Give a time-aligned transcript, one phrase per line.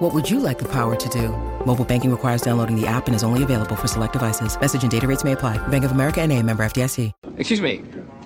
[0.00, 1.28] What would you like the power to do?
[1.66, 4.58] Mobile banking requires downloading the app and is only available for select devices.
[4.58, 5.58] Message and data rates may apply.
[5.68, 7.12] Bank of America and a member FDIC.
[7.36, 7.84] Excuse me,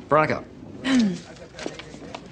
[0.09, 0.45] Veronica.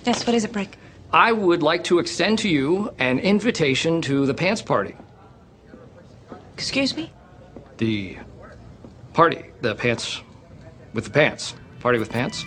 [0.04, 0.76] Yes, what is it, Brick?
[1.12, 4.96] I would like to extend to you an invitation to the pants party.
[6.54, 7.12] Excuse me?
[7.76, 8.18] The
[9.12, 9.44] party.
[9.60, 10.20] The pants
[10.92, 11.54] with the pants.
[11.78, 12.44] Party with pants.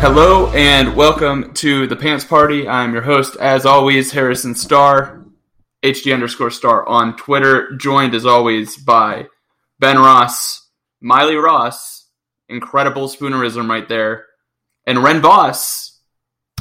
[0.00, 2.66] Hello and welcome to the Pants Party.
[2.66, 5.26] I'm your host, as always, Harrison Starr,
[5.82, 9.26] HD underscore star on Twitter, joined as always by
[9.78, 10.66] Ben Ross,
[11.02, 12.08] Miley Ross,
[12.48, 14.24] incredible spoonerism right there,
[14.86, 16.00] and Ren Voss,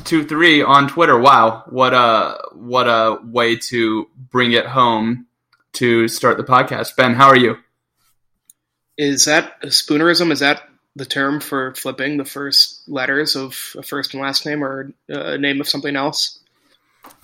[0.03, 1.17] two three on Twitter.
[1.17, 5.27] Wow, what a what a way to bring it home
[5.75, 6.97] to start the podcast.
[6.97, 7.55] Ben, how are you?
[8.97, 10.29] Is that spoonerism?
[10.31, 10.61] Is that
[10.95, 15.37] the term for flipping the first letters of a first and last name or a
[15.37, 16.39] name of something else?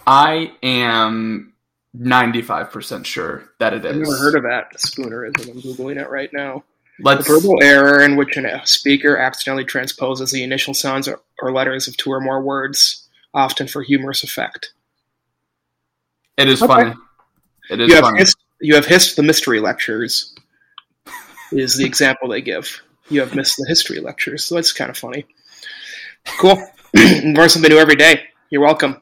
[0.08, 1.54] I am
[1.98, 3.92] 95% sure that it is.
[3.92, 5.50] I've never heard of that spoonerism.
[5.52, 6.64] I'm Googling it right now.
[7.02, 11.52] Let's, A verbal error in which a speaker accidentally transposes the initial sounds or, or
[11.52, 14.72] letters of two or more words, often for humorous effect.
[16.38, 16.74] it is Okay.
[16.74, 16.94] funny.
[17.70, 18.20] It is You have, funny.
[18.20, 20.34] hist- you have hist the mystery lectures,
[21.52, 22.82] is the example they give.
[23.10, 25.26] You have missed the history lectures, so that's kind of funny.
[26.40, 26.58] Cool.
[26.96, 28.24] Learn something new every day.
[28.50, 29.02] You're welcome.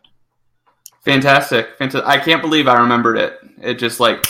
[1.06, 1.78] Fantastic.
[1.78, 2.08] Fantastic.
[2.08, 3.40] I can't believe I remembered it.
[3.62, 4.26] It just like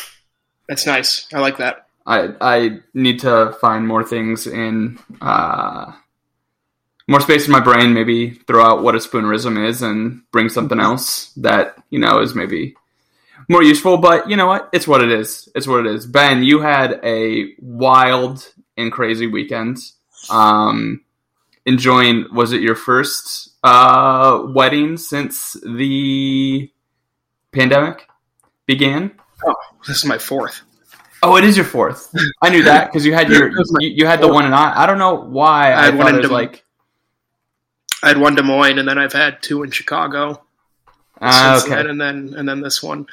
[0.68, 1.28] That's nice.
[1.34, 1.88] I like that.
[2.06, 5.92] I I need to find more things in uh
[7.08, 10.80] more space in my brain, maybe throw out what a spoonerism is and bring something
[10.80, 12.76] else that, you know, is maybe
[13.50, 14.70] more useful, but you know what?
[14.72, 15.50] It's what it is.
[15.54, 16.06] It's what it is.
[16.06, 19.94] Ben, you had a wild and crazy weekends.
[20.30, 21.02] Um
[21.66, 26.70] enjoying was it your first uh wedding since the
[27.52, 28.08] pandemic
[28.66, 29.12] began?
[29.46, 29.56] Oh,
[29.88, 30.62] this is my fourth.
[31.22, 32.14] Oh, it is your fourth.
[32.42, 34.46] I knew that because you had your It was my you, you had the one
[34.46, 34.84] and I.
[34.84, 36.64] I don't know why I I, had one in Des- like
[38.04, 40.44] I had one Des Moines, and then I've had two in Chicago
[41.22, 43.08] ah, since then, okay, and then and then this one.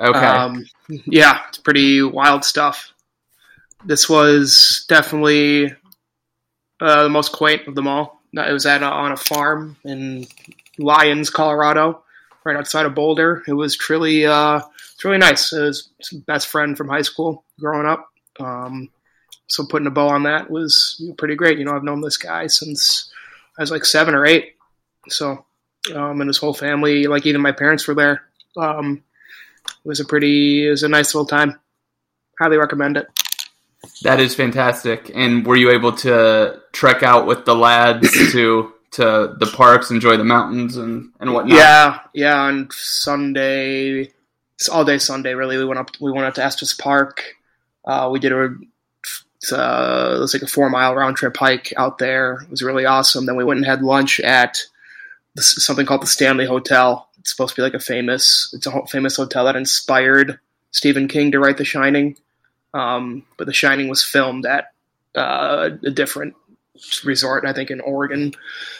[0.00, 0.18] okay.
[0.18, 2.91] Um, yeah, it's pretty wild stuff.
[3.84, 5.72] This was definitely
[6.80, 8.22] uh, the most quaint of them all.
[8.32, 10.26] It was at a, on a farm in
[10.78, 12.02] Lyons, Colorado,
[12.44, 13.42] right outside of Boulder.
[13.46, 14.60] It was truly, uh,
[14.94, 15.52] it's really nice.
[15.52, 15.90] It was
[16.26, 18.08] best friend from high school growing up.
[18.40, 18.88] Um,
[19.48, 21.58] so putting a bow on that was pretty great.
[21.58, 23.12] You know, I've known this guy since
[23.58, 24.54] I was like seven or eight.
[25.08, 25.44] So,
[25.94, 28.22] um, and his whole family, like even my parents were there.
[28.56, 29.02] Um,
[29.66, 31.58] it was a pretty, it was a nice little time.
[32.40, 33.08] Highly recommend it.
[34.02, 35.10] That is fantastic.
[35.14, 40.16] And were you able to trek out with the lads to to the parks, enjoy
[40.16, 41.56] the mountains and and whatnot?
[41.56, 42.40] Yeah, yeah.
[42.40, 44.12] On Sunday,
[44.54, 45.34] it's all day Sunday.
[45.34, 45.90] Really, we went up.
[46.00, 47.22] We went up to Estes Park.
[47.84, 48.54] Uh, we did a
[49.50, 52.42] uh, it was like a four mile round trip hike out there.
[52.42, 53.26] It was really awesome.
[53.26, 54.58] Then we went and had lunch at
[55.34, 57.08] this, something called the Stanley Hotel.
[57.18, 58.52] It's supposed to be like a famous.
[58.52, 60.38] It's a famous hotel that inspired
[60.70, 62.16] Stephen King to write The Shining.
[62.74, 64.72] Um, but The Shining was filmed at
[65.14, 66.34] uh, a different
[67.04, 68.32] resort, I think in Oregon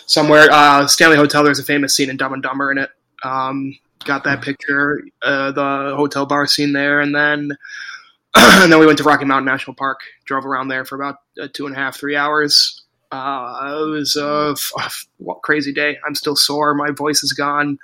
[0.07, 0.49] somewhere.
[0.51, 1.45] Uh, Stanley Hotel.
[1.45, 2.91] There's a famous scene in Dumb and Dumber in it.
[3.23, 7.53] Um, got that picture, uh, the hotel bar scene there, and then
[8.35, 10.01] and then we went to Rocky Mountain National Park.
[10.25, 12.83] Drove around there for about uh, two and a half, three hours.
[13.11, 15.07] Uh, it was a f- f-
[15.43, 15.99] crazy day.
[16.07, 16.75] I'm still sore.
[16.75, 17.79] My voice is gone.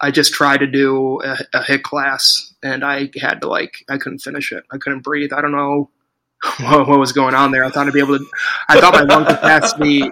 [0.00, 3.98] I just tried to do a, a HIIT class, and I had to like I
[3.98, 4.64] couldn't finish it.
[4.70, 5.32] I couldn't breathe.
[5.32, 5.90] I don't know
[6.60, 7.64] what, what was going on there.
[7.64, 8.26] I thought I'd be able to.
[8.68, 10.10] I thought my lung capacity.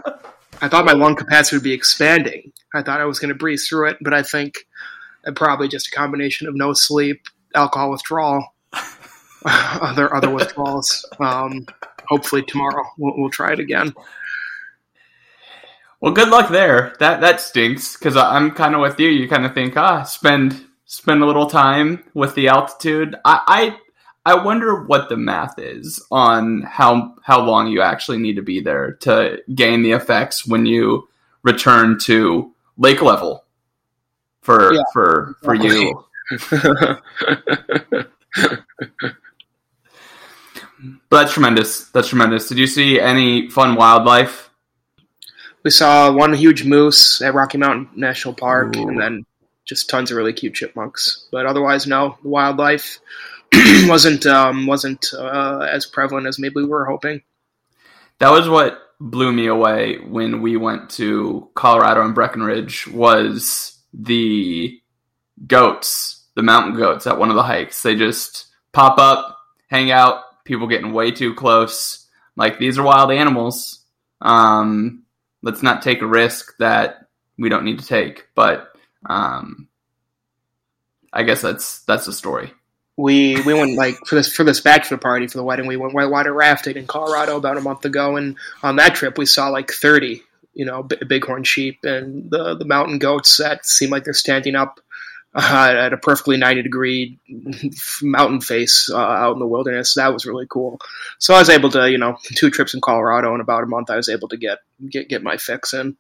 [0.62, 2.52] I thought my lung capacity would be expanding.
[2.74, 4.66] I thought I was going to breeze through it, but I think
[5.34, 8.54] probably just a combination of no sleep, alcohol withdrawal,
[9.44, 11.06] other other withdrawals.
[11.20, 11.66] Um,
[12.06, 13.94] hopefully tomorrow we'll, we'll try it again.
[16.04, 16.94] Well, good luck there.
[17.00, 19.08] That that stinks because I'm kind of with you.
[19.08, 23.16] You kind of think, ah, spend spend a little time with the altitude.
[23.24, 23.40] I,
[24.26, 28.42] I I wonder what the math is on how how long you actually need to
[28.42, 31.08] be there to gain the effects when you
[31.42, 33.46] return to lake level
[34.42, 34.82] for Yeah.
[34.92, 36.04] for for you.
[41.08, 41.88] But that's tremendous.
[41.90, 42.48] That's tremendous.
[42.48, 44.43] Did you see any fun wildlife?
[45.64, 48.88] We saw one huge moose at Rocky Mountain National Park, Ooh.
[48.88, 49.26] and then
[49.64, 51.26] just tons of really cute chipmunks.
[51.32, 53.00] But otherwise, no, the wildlife
[53.86, 57.22] wasn't um, wasn't uh, as prevalent as maybe we were hoping.
[58.18, 64.80] That was what blew me away when we went to Colorado and Breckenridge was the
[65.46, 67.82] goats, the mountain goats at one of the hikes.
[67.82, 69.38] They just pop up,
[69.68, 72.06] hang out, people getting way too close.
[72.36, 73.80] Like these are wild animals.
[74.20, 75.03] Um,
[75.44, 77.06] let's not take a risk that
[77.38, 78.28] we don't need to take.
[78.34, 78.72] But
[79.08, 79.68] um,
[81.12, 82.52] I guess that's that's the story.
[82.96, 85.66] We we went like for this for this bachelor party for the wedding.
[85.66, 89.26] We went whitewater rafting in Colorado about a month ago, and on that trip we
[89.26, 90.22] saw like thirty,
[90.54, 94.54] you know, b- bighorn sheep and the the mountain goats that seem like they're standing
[94.54, 94.80] up
[95.34, 97.18] uh, at a perfectly ninety degree
[98.02, 99.94] mountain face uh, out in the wilderness.
[99.94, 100.80] That was really cool.
[101.18, 103.90] So I was able to, you know, two trips in Colorado in about a month.
[103.90, 104.58] I was able to get
[104.88, 105.96] get get my fix in.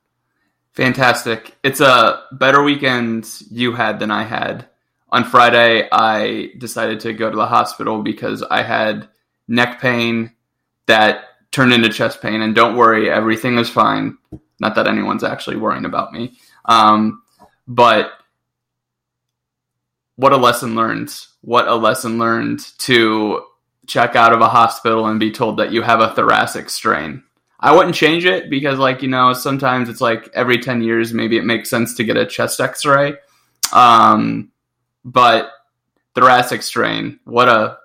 [0.72, 1.54] Fantastic.
[1.62, 4.66] It's a better weekend you had than I had.
[5.10, 9.08] On Friday, I decided to go to the hospital because I had
[9.46, 10.32] neck pain
[10.86, 12.42] that turned into chest pain.
[12.42, 14.18] And don't worry, everything is fine.
[14.58, 16.36] Not that anyone's actually worrying about me.
[16.64, 17.22] Um,
[17.68, 18.10] but
[20.16, 21.14] what a lesson learned.
[21.42, 23.44] What a lesson learned to
[23.86, 27.22] check out of a hospital and be told that you have a thoracic strain.
[27.60, 31.36] I wouldn't change it because, like, you know, sometimes it's like every 10 years, maybe
[31.38, 33.14] it makes sense to get a chest x ray.
[33.72, 34.50] Um,
[35.04, 35.50] but
[36.14, 37.78] thoracic strain, what a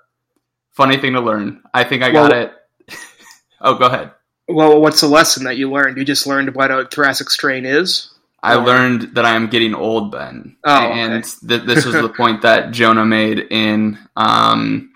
[0.72, 1.62] funny thing to learn.
[1.74, 2.54] I think I got Well- it.
[3.62, 4.12] oh, go ahead.
[4.48, 5.98] Well, what's the lesson that you learned?
[5.98, 8.12] You just learned what a thoracic strain is.
[8.42, 10.56] I learned that I am getting old, Ben.
[10.64, 11.00] Oh, okay.
[11.00, 14.94] and th- this was the point that Jonah made in um,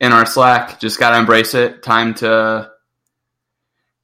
[0.00, 0.78] in our Slack.
[0.80, 1.82] Just gotta embrace it.
[1.82, 2.70] Time to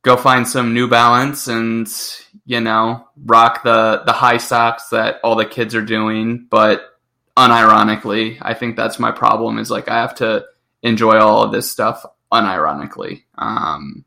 [0.03, 1.87] go find some New Balance and
[2.47, 6.47] you know rock the the high socks that all the kids are doing.
[6.51, 6.83] But
[7.37, 9.59] unironically, I think that's my problem.
[9.59, 10.45] Is like I have to
[10.83, 13.25] enjoy all of this stuff unironically.
[13.37, 14.05] Um,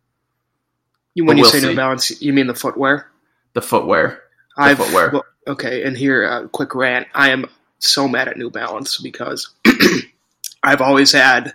[1.14, 1.68] You, when you we'll say see.
[1.70, 3.08] New Balance, you mean the footwear?
[3.54, 4.22] the footwear.
[4.58, 5.12] I've footwear.
[5.12, 7.08] well, okay, and here a quick rant.
[7.14, 7.46] I am
[7.80, 9.54] so mad at New Balance because
[10.64, 11.54] I've always had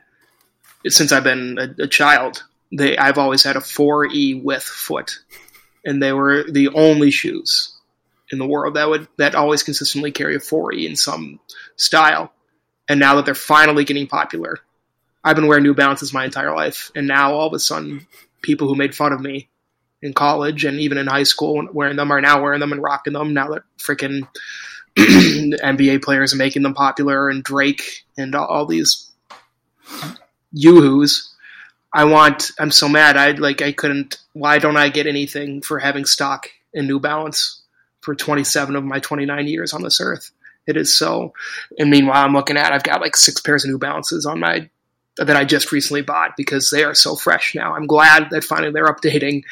[0.86, 2.44] since I've been a, a child.
[2.70, 5.18] They I've always had a four E width foot,
[5.84, 7.76] and they were the only shoes
[8.30, 11.40] in the world that would that always consistently carry a four E in some
[11.76, 12.32] style.
[12.88, 14.58] And now that they're finally getting popular,
[15.22, 18.06] I've been wearing New Balances my entire life, and now all of a sudden,
[18.42, 19.48] people who made fun of me
[20.02, 23.12] in college and even in high school wearing them are now wearing them and rocking
[23.12, 24.26] them now that freaking
[24.96, 29.10] NBA players are making them popular and Drake and all, all these
[30.52, 31.34] yoo-hoos.
[31.94, 35.78] I want I'm so mad I like I couldn't why don't I get anything for
[35.78, 37.62] having stock in New Balance
[38.00, 40.30] for 27 of my 29 years on this earth.
[40.66, 41.32] It is so
[41.78, 44.68] and meanwhile I'm looking at I've got like six pairs of New Balances on my
[45.16, 47.74] that I just recently bought because they are so fresh now.
[47.74, 49.42] I'm glad that finally they're updating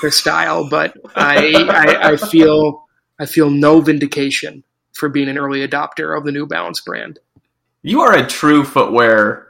[0.00, 2.86] their style, but I, I, I feel
[3.18, 7.18] I feel no vindication for being an early adopter of the New Balance brand.
[7.82, 9.48] You are a true footwear,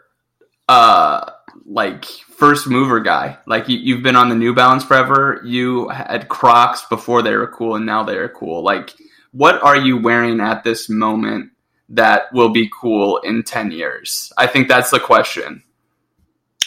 [0.69, 1.31] uh,
[1.67, 3.39] like first mover guy.
[3.47, 5.41] Like you, you've been on the New Balance forever.
[5.45, 8.63] You had Crocs before they were cool, and now they are cool.
[8.63, 8.95] Like,
[9.33, 11.51] what are you wearing at this moment
[11.91, 14.33] that will be cool in ten years?
[14.39, 15.63] I think that's the question.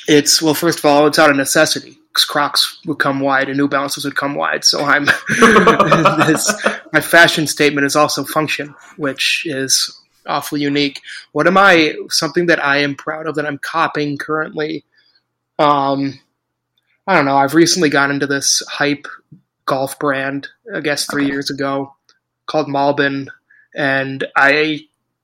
[0.07, 1.97] It's well, first of all, it's out of necessity.
[2.13, 4.63] 'cause Crocs would come wide and New Balances would come wide.
[4.63, 5.05] So I'm
[6.27, 6.53] this,
[6.93, 11.01] my fashion statement is also function, which is awfully unique.
[11.31, 11.95] What am I?
[12.09, 14.85] Something that I am proud of that I'm copying currently.
[15.57, 16.19] Um,
[17.07, 17.37] I don't know.
[17.37, 19.07] I've recently got into this hype
[19.65, 20.49] golf brand.
[20.73, 21.95] I guess three years ago,
[22.45, 23.27] called Malbon,
[23.75, 24.81] and I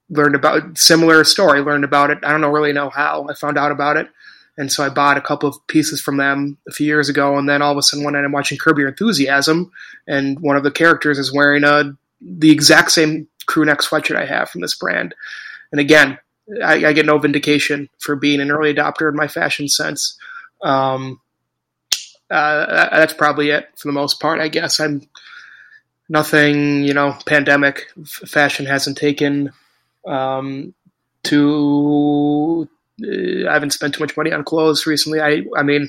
[0.10, 1.62] learned about similar story.
[1.62, 2.20] Learned about it.
[2.24, 3.28] I don't know really know how.
[3.30, 4.10] I found out about it.
[4.58, 7.48] And so I bought a couple of pieces from them a few years ago, and
[7.48, 9.72] then all of a sudden one night I'm watching Curb Your Enthusiasm,
[10.06, 14.25] and one of the characters is wearing a the exact same crew neck sweatshirt I
[14.25, 15.16] have from this brand.
[15.72, 16.20] And again,
[16.62, 20.18] I, I get no vindication for being an early adopter in my fashion sense.
[20.62, 21.22] Um,
[22.30, 24.80] uh, that's probably it for the most part, I guess.
[24.80, 25.08] I'm
[26.10, 29.54] nothing, you know, pandemic f- fashion hasn't taken
[30.08, 30.74] um,
[31.24, 32.68] to
[33.03, 35.22] uh, I haven't spent too much money on clothes recently.
[35.22, 35.84] I I mean,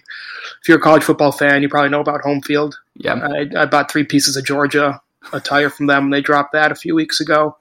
[0.61, 2.79] if you're a college football fan, you probably know about Home Field.
[2.95, 3.14] Yeah.
[3.14, 5.00] I, I bought three pieces of Georgia
[5.33, 6.11] attire from them.
[6.11, 7.57] They dropped that a few weeks ago.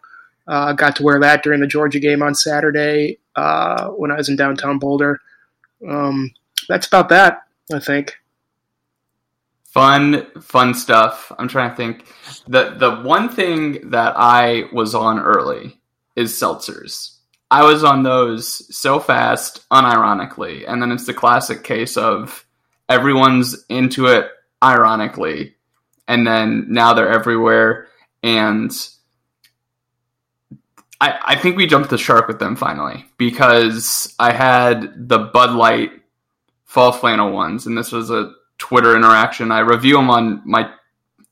[0.48, 4.30] Uh, got to wear that during the Georgia game on Saturday uh, when I was
[4.30, 5.20] in downtown Boulder.
[5.88, 6.32] Um,
[6.68, 8.16] that's about that, I think.
[9.66, 11.32] Fun, fun stuff.
[11.38, 12.06] I'm trying to think.
[12.48, 15.79] The the one thing that I was on early
[16.16, 17.16] is seltzers.
[17.52, 22.46] I was on those so fast, unironically, and then it's the classic case of
[22.88, 24.28] everyone's into it
[24.64, 25.56] ironically,
[26.08, 27.88] and then now they're everywhere,
[28.22, 28.72] and
[31.02, 35.52] I, I think we jumped the shark with them finally because I had the Bud
[35.52, 35.92] Light
[36.66, 39.52] fall flannel ones, and this was a Twitter interaction.
[39.52, 40.70] I review them on my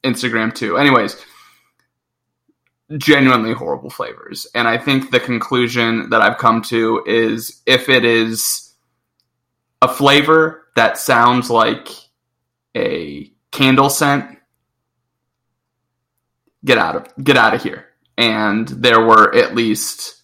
[0.03, 0.77] Instagram too.
[0.77, 1.23] Anyways,
[2.95, 4.47] genuinely horrible flavors.
[4.55, 8.73] And I think the conclusion that I've come to is if it is
[9.81, 11.89] a flavor that sounds like
[12.75, 14.37] a candle scent,
[16.63, 17.85] get out of get out of here.
[18.17, 20.21] And there were at least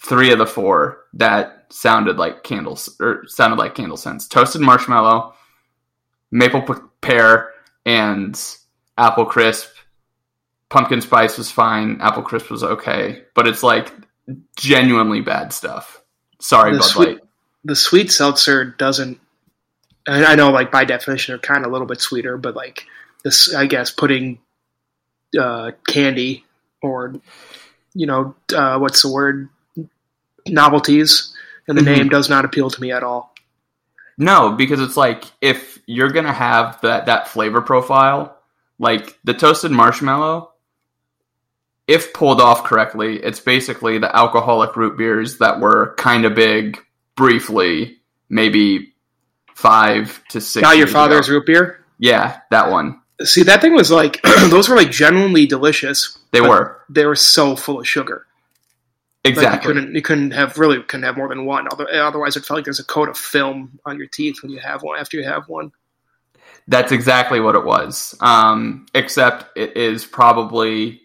[0.00, 4.26] three of the four that sounded like candles or sounded like candle scents.
[4.26, 5.34] Toasted marshmallow,
[6.30, 6.62] maple
[7.00, 7.50] pear,
[7.84, 8.40] and
[8.96, 9.68] apple crisp.
[10.70, 12.00] Pumpkin spice was fine.
[12.00, 13.92] Apple crisp was okay, but it's like
[14.56, 16.02] genuinely bad stuff.
[16.40, 17.18] Sorry, The Bud sweet- Light.
[17.64, 19.18] The sweet seltzer doesn't.
[20.06, 22.86] I I know, like by definition, they're kind of a little bit sweeter, but like
[23.24, 24.38] this, I guess, putting
[25.38, 26.44] uh, candy
[26.82, 27.14] or
[27.94, 29.48] you know, uh, what's the word?
[30.46, 31.34] Novelties
[31.66, 31.84] in the Mhm.
[31.96, 33.34] name does not appeal to me at all.
[34.16, 38.36] No, because it's like if you're gonna have that that flavor profile,
[38.78, 40.52] like the toasted marshmallow,
[41.88, 46.78] if pulled off correctly, it's basically the alcoholic root beers that were kind of big
[47.16, 47.96] briefly,
[48.28, 48.92] maybe
[49.54, 50.62] five to six.
[50.62, 51.38] Now your father's ago.
[51.38, 51.84] root beer.
[51.98, 53.00] Yeah, that one.
[53.24, 56.18] See, that thing was like those were like genuinely delicious.
[56.30, 58.26] They were They were so full of sugar.
[59.24, 59.66] Like you exactly.
[59.74, 61.66] couldn't you couldn't have really couldn't have more than one.
[61.72, 64.60] Other- Otherwise, it felt like there's a coat of film on your teeth when you
[64.60, 64.98] have one.
[65.00, 65.72] After you have one,
[66.68, 68.14] That's exactly what it was.
[68.20, 71.00] Um, except it is probably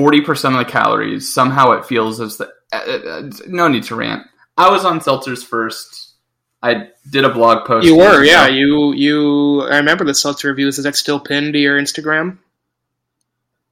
[0.00, 1.32] forty percent of the calories.
[1.32, 4.26] Somehow it feels as the uh, uh, no need to rant.
[4.56, 6.14] I was on seltzers first.
[6.62, 7.86] I did a blog post.
[7.86, 8.46] you were, yeah.
[8.46, 9.62] You you.
[9.62, 10.78] I remember the seltzer reviews.
[10.78, 12.38] Is that still pinned to your Instagram?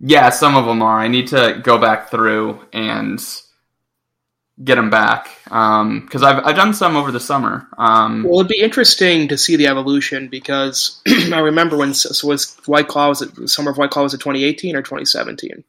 [0.01, 1.01] Yeah, some of them are.
[1.01, 3.21] I need to go back through and
[4.63, 7.69] get them back because I've I've done some over the summer.
[7.79, 11.01] Um, Well, it'd be interesting to see the evolution because
[11.33, 14.19] I remember when so was White Claw was it summer of White Claw was it
[14.19, 15.65] 2018 or 2017?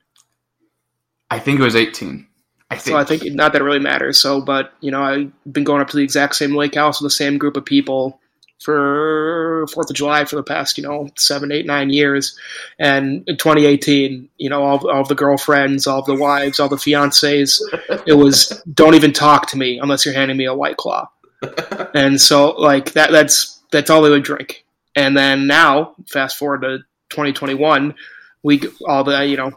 [1.29, 2.27] I think it was eighteen.
[2.71, 2.93] I think.
[2.93, 4.19] So I think not that it really matters.
[4.19, 7.11] So, but you know, I've been going up to the exact same lake house with
[7.11, 8.19] the same group of people
[8.59, 12.37] for Fourth of July for the past you know seven, eight, nine years,
[12.77, 17.59] and in 2018, you know, all, all the girlfriends, all the wives, all the fiancés,
[18.05, 21.09] it was don't even talk to me unless you're handing me a White Claw,
[21.93, 24.65] and so like that that's that's all they would drink.
[24.95, 27.95] And then now, fast forward to 2021,
[28.43, 29.51] we all the you know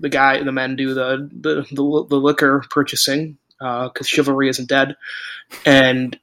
[0.00, 4.68] the guy the men do the the the, the liquor purchasing uh, because chivalry isn't
[4.68, 4.96] dead,
[5.66, 6.18] and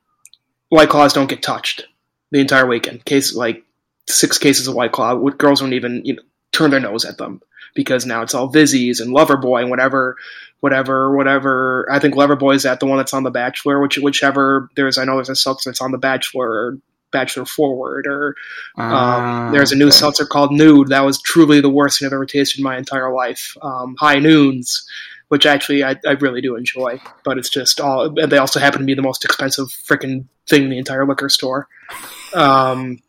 [0.69, 1.87] White Claws don't get touched
[2.31, 3.05] the entire weekend.
[3.05, 3.63] Case like
[4.07, 7.41] six cases of White Claw, girls won't even you know turn their nose at them
[7.75, 10.15] because now it's all Vizzies and Loverboy and whatever,
[10.61, 11.87] whatever, whatever.
[11.91, 15.05] I think Loverboy is that the one that's on The Bachelor, which whichever there's I
[15.05, 16.77] know there's a that's on The Bachelor or
[17.15, 18.35] Bachelor Forward or
[18.77, 19.95] um, Ah, there's a new okay.
[19.95, 23.13] seltzer called Nude that was truly the worst thing I've ever tasted in my entire
[23.13, 23.55] life.
[23.61, 24.85] Um, High Noons,
[25.29, 28.17] which actually I, I really do enjoy, but it's just all.
[28.19, 31.29] and They also happen to be the most expensive freaking thing in the entire liquor
[31.29, 31.67] store.
[32.33, 32.99] Um,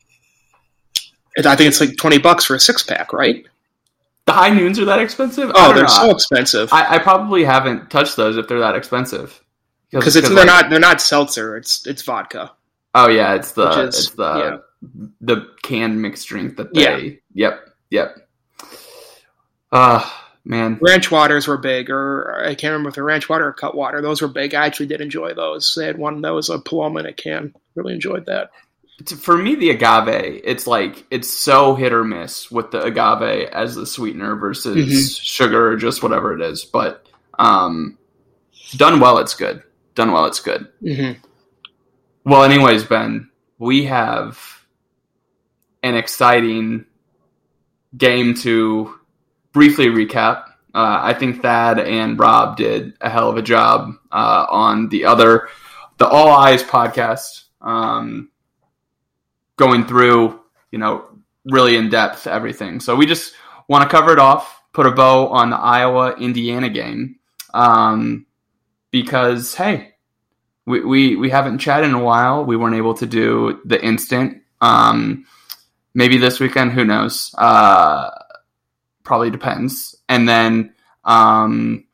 [1.45, 3.45] I think it's like twenty bucks for a six pack, right?
[4.25, 5.53] The high noons are that expensive?
[5.55, 9.41] Oh, they're so expensive I, I probably haven't touched those if they're that expensive.
[9.93, 11.57] because it's they're like- not they're not seltzer.
[11.57, 12.53] It's it's vodka.
[12.99, 14.57] Oh yeah, it's the is- it's the yeah.
[15.21, 16.97] the canned mixed drink that Yeah.
[16.97, 17.21] they.
[17.35, 17.61] Yep,
[17.91, 18.17] yep.
[19.73, 20.79] Ah, man.
[20.81, 24.01] Ranch waters were big, or I can't remember if they're ranch water or cut water.
[24.01, 24.55] Those were big.
[24.55, 25.75] I actually did enjoy those.
[25.77, 27.55] They had one that was a Paloma in a can.
[27.75, 28.51] Really enjoyed that.
[29.19, 33.75] For me, the agave, it's like it's so hit or miss with the agave as
[33.75, 35.21] the sweetener versus Mhm.
[35.23, 36.65] sugar or just whatever it is.
[36.65, 37.07] But
[37.39, 37.99] um,
[38.77, 39.63] done well, it's good.
[39.95, 40.69] Done well, it's good.
[40.81, 41.13] hmm
[42.27, 44.37] Well, anyways, Ben, we have
[45.85, 46.85] an exciting
[47.97, 48.99] game to
[49.53, 50.49] briefly recap.
[50.75, 55.05] Uh, I think Thad and Rob did a hell of a job uh, on the
[55.05, 55.49] other
[55.99, 58.33] the All Eyes podcast, um,
[59.55, 60.41] going through
[60.73, 61.05] you know
[61.45, 62.81] really in depth everything.
[62.81, 63.35] So we just
[63.69, 67.21] want to cover it off, put a bow on the Iowa Indiana game,
[67.55, 68.27] um,
[68.91, 69.93] because hey,
[70.67, 72.45] we, we we haven't chatted in a while.
[72.45, 74.43] We weren't able to do the instant.
[74.61, 75.25] Um,
[75.95, 77.35] maybe this weekend, who knows?
[77.39, 78.11] Uh,
[79.05, 79.97] probably depends.
[80.09, 81.85] And then, um,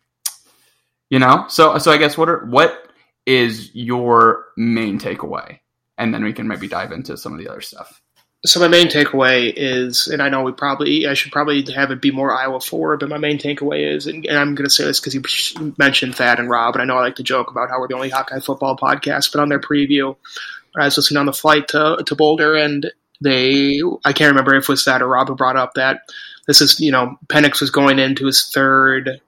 [1.11, 2.89] you know, so so I guess what are what
[3.27, 5.61] is your main takeaway,
[5.99, 8.02] and then we can maybe dive into some of the other stuff
[8.45, 12.01] so my main takeaway is, and I know we probably, I should probably have it
[12.01, 14.85] be more Iowa forward, but my main takeaway is, and, and I'm going to say
[14.85, 17.71] this because you mentioned Thad and Rob, and I know I like to joke about
[17.71, 20.17] how we're the only Hawkeye football podcast, but on their preview,
[20.77, 24.65] I was listening on the flight to, to Boulder, and they, I can't remember if
[24.65, 26.01] it was Thad or Rob who brought up that
[26.49, 29.21] this is, you know, Penix was going into his third, uh,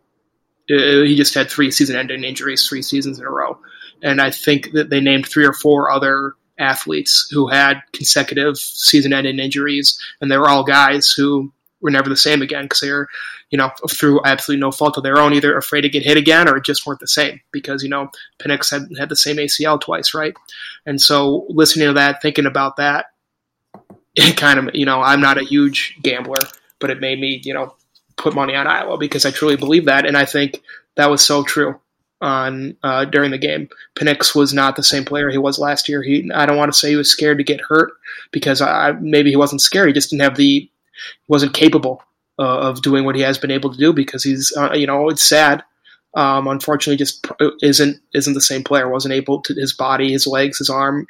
[0.66, 3.58] he just had three season-ending injuries, three seasons in a row,
[4.02, 9.38] and I think that they named three or four other athletes who had consecutive season-ending
[9.38, 13.08] injuries, and they were all guys who were never the same again because they were,
[13.50, 16.48] you know, through absolutely no fault of their own, either afraid to get hit again
[16.48, 18.08] or just weren't the same because you know
[18.40, 20.34] Penix had had the same ACL twice, right?
[20.86, 23.06] And so listening to that, thinking about that,
[24.14, 26.38] it kind of, you know, I'm not a huge gambler,
[26.80, 27.74] but it made me, you know,
[28.16, 30.62] put money on Iowa because I truly believe that, and I think
[30.96, 31.78] that was so true
[32.24, 33.68] on uh, during the game.
[33.94, 36.02] Penix was not the same player he was last year.
[36.02, 37.92] He I don't want to say he was scared to get hurt
[38.32, 39.88] because I, maybe he wasn't scared.
[39.88, 40.68] He just didn't have the
[41.28, 42.02] wasn't capable
[42.38, 45.08] uh, of doing what he has been able to do because he's uh, you know
[45.08, 45.62] it's sad.
[46.14, 47.26] Um, unfortunately, just
[47.62, 48.88] isn't isn't the same player.
[48.88, 51.06] wasn't able to his body, his legs, his arm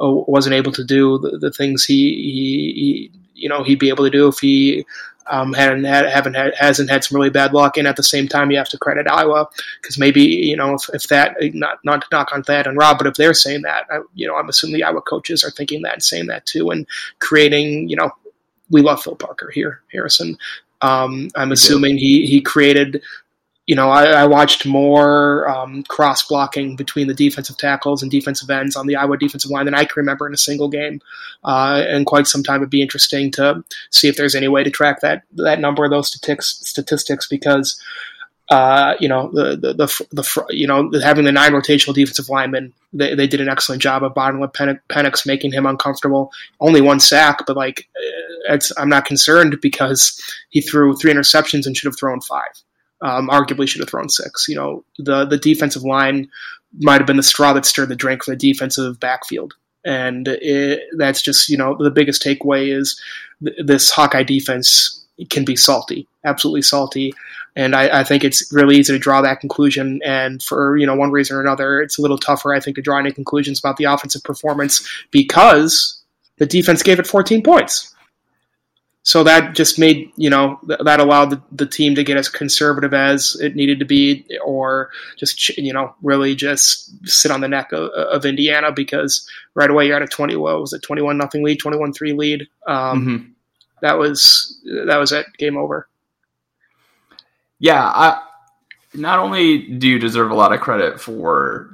[0.00, 3.88] uh, wasn't able to do the, the things he, he, he you know he'd be
[3.88, 4.84] able to do if he
[5.26, 7.76] um, hadn't haven't had, hasn't had some really bad luck.
[7.76, 9.48] And at the same time, you have to credit Iowa
[9.80, 12.98] because maybe you know if, if that not not to knock on Thad and Rob,
[12.98, 15.82] but if they're saying that, I, you know, I'm assuming the Iowa coaches are thinking
[15.82, 16.86] that and saying that too, and
[17.18, 18.10] creating you know,
[18.70, 20.36] we love Phil Parker here, Harrison.
[20.82, 23.02] Um, I'm assuming he he created
[23.70, 28.50] you know, I, I watched more um, cross blocking between the defensive tackles and defensive
[28.50, 31.00] ends on the Iowa defensive line than I can remember in a single game
[31.44, 32.56] uh, in quite some time.
[32.56, 35.92] It'd be interesting to see if there's any way to track that that number of
[35.92, 37.80] those statistics statistics because.
[38.52, 42.72] Uh, you know the, the, the the you know having the nine rotational defensive linemen,
[42.92, 46.32] they, they did an excellent job of bottling up Penix, making him uncomfortable.
[46.58, 47.88] Only one sack, but like
[48.76, 52.50] I'm not concerned because he threw three interceptions and should have thrown five
[53.02, 54.46] um, arguably should have thrown six.
[54.48, 56.28] You know, the the defensive line
[56.78, 60.82] might have been the straw that stirred the drink for the defensive backfield, and it,
[60.96, 63.00] that's just you know the biggest takeaway is
[63.42, 67.12] th- this Hawkeye defense can be salty, absolutely salty.
[67.56, 70.00] And I, I, think it's really easy to draw that conclusion.
[70.04, 72.82] And for you know one reason or another, it's a little tougher, I think, to
[72.82, 76.00] draw any conclusions about the offensive performance because
[76.38, 77.94] the defense gave it 14 points
[79.02, 82.28] so that just made you know th- that allowed the, the, team to get as
[82.28, 87.48] conservative as it needed to be or just you know really just sit on the
[87.48, 91.16] neck of, of indiana because right away you're at a 20 what was it 21
[91.16, 92.48] nothing lead 21 3 lead.
[92.66, 93.30] Um, mm-hmm.
[93.82, 95.26] that was that was it.
[95.38, 95.88] Game over.
[97.58, 98.22] Yeah i
[98.94, 101.72] not only do you deserve a lot of credit for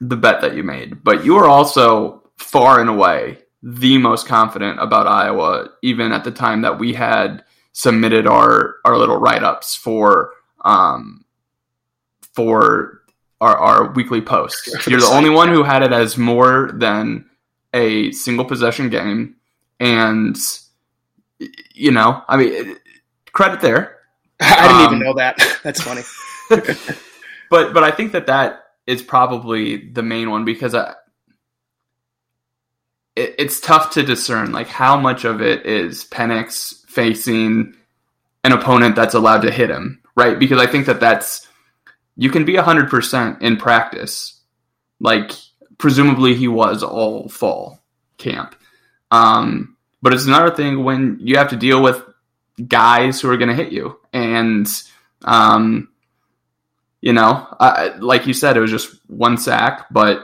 [0.00, 4.80] the bet that you made but you are also far and away the most confident
[4.80, 9.74] about Iowa, even at the time that we had submitted our our little write ups
[9.74, 10.32] for
[10.64, 11.24] um,
[12.32, 13.02] for
[13.40, 14.68] our, our weekly post.
[14.86, 17.28] You're the only one who had it as more than
[17.74, 19.36] a single possession game,
[19.80, 20.36] and
[21.74, 22.76] you know, I mean,
[23.32, 23.98] credit there.
[24.40, 25.38] I didn't um, even know that.
[25.62, 26.02] That's funny.
[27.50, 30.94] but but I think that that is probably the main one because I,
[33.18, 37.74] it, it's tough to discern like how much of it is Penix facing
[38.44, 40.38] an opponent that's allowed to hit him, right?
[40.38, 41.46] Because I think that that's
[42.16, 44.40] you can be 100% in practice.
[45.00, 45.32] Like
[45.78, 47.80] presumably he was all fall
[48.16, 48.54] camp.
[49.10, 52.02] Um, but it's another thing when you have to deal with
[52.66, 54.66] guys who are going to hit you and
[55.24, 55.88] um,
[57.00, 60.22] you know, I, like you said, it was just one sack, but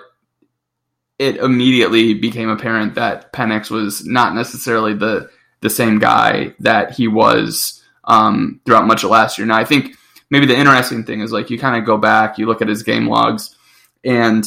[1.18, 7.08] it immediately became apparent that Penix was not necessarily the the same guy that he
[7.08, 9.46] was um, throughout much of last year.
[9.46, 9.96] Now, I think
[10.28, 12.82] maybe the interesting thing is like you kind of go back, you look at his
[12.82, 13.56] game logs,
[14.04, 14.46] and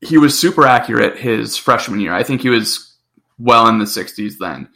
[0.00, 2.12] he was super accurate his freshman year.
[2.12, 2.96] I think he was
[3.38, 4.68] well in the 60s then.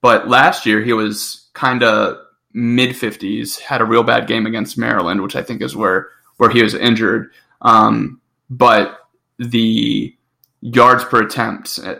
[0.00, 2.18] But last year he was kind of
[2.52, 6.50] mid 50s, had a real bad game against Maryland, which I think is where where
[6.50, 7.30] he was injured.
[7.62, 8.98] Um, but
[9.50, 10.16] the
[10.60, 11.96] yards per attempt uh,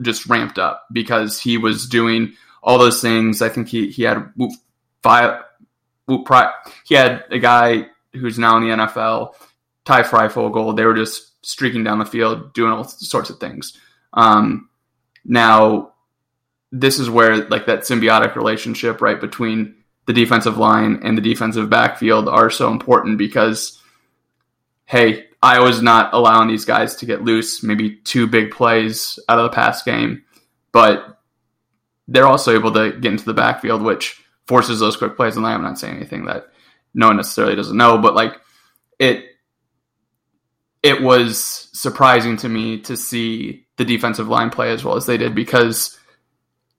[0.00, 3.42] just ramped up because he was doing all those things.
[3.42, 4.32] I think he he had
[5.02, 5.42] five.
[6.84, 9.34] He had a guy who's now in the NFL,
[9.84, 10.76] Ty Fryfogle.
[10.76, 13.76] They were just streaking down the field, doing all sorts of things.
[14.12, 14.68] Um,
[15.24, 15.92] now,
[16.72, 19.74] this is where like that symbiotic relationship right between
[20.06, 23.80] the defensive line and the defensive backfield are so important because,
[24.84, 27.62] hey, Iowa's not allowing these guys to get loose.
[27.62, 30.24] Maybe two big plays out of the pass game,
[30.72, 31.20] but
[32.08, 35.36] they're also able to get into the backfield, which forces those quick plays.
[35.36, 36.48] And I'm not saying anything that
[36.94, 38.40] no one necessarily doesn't know, but like
[38.98, 39.24] it,
[40.82, 45.18] it was surprising to me to see the defensive line play as well as they
[45.18, 45.98] did because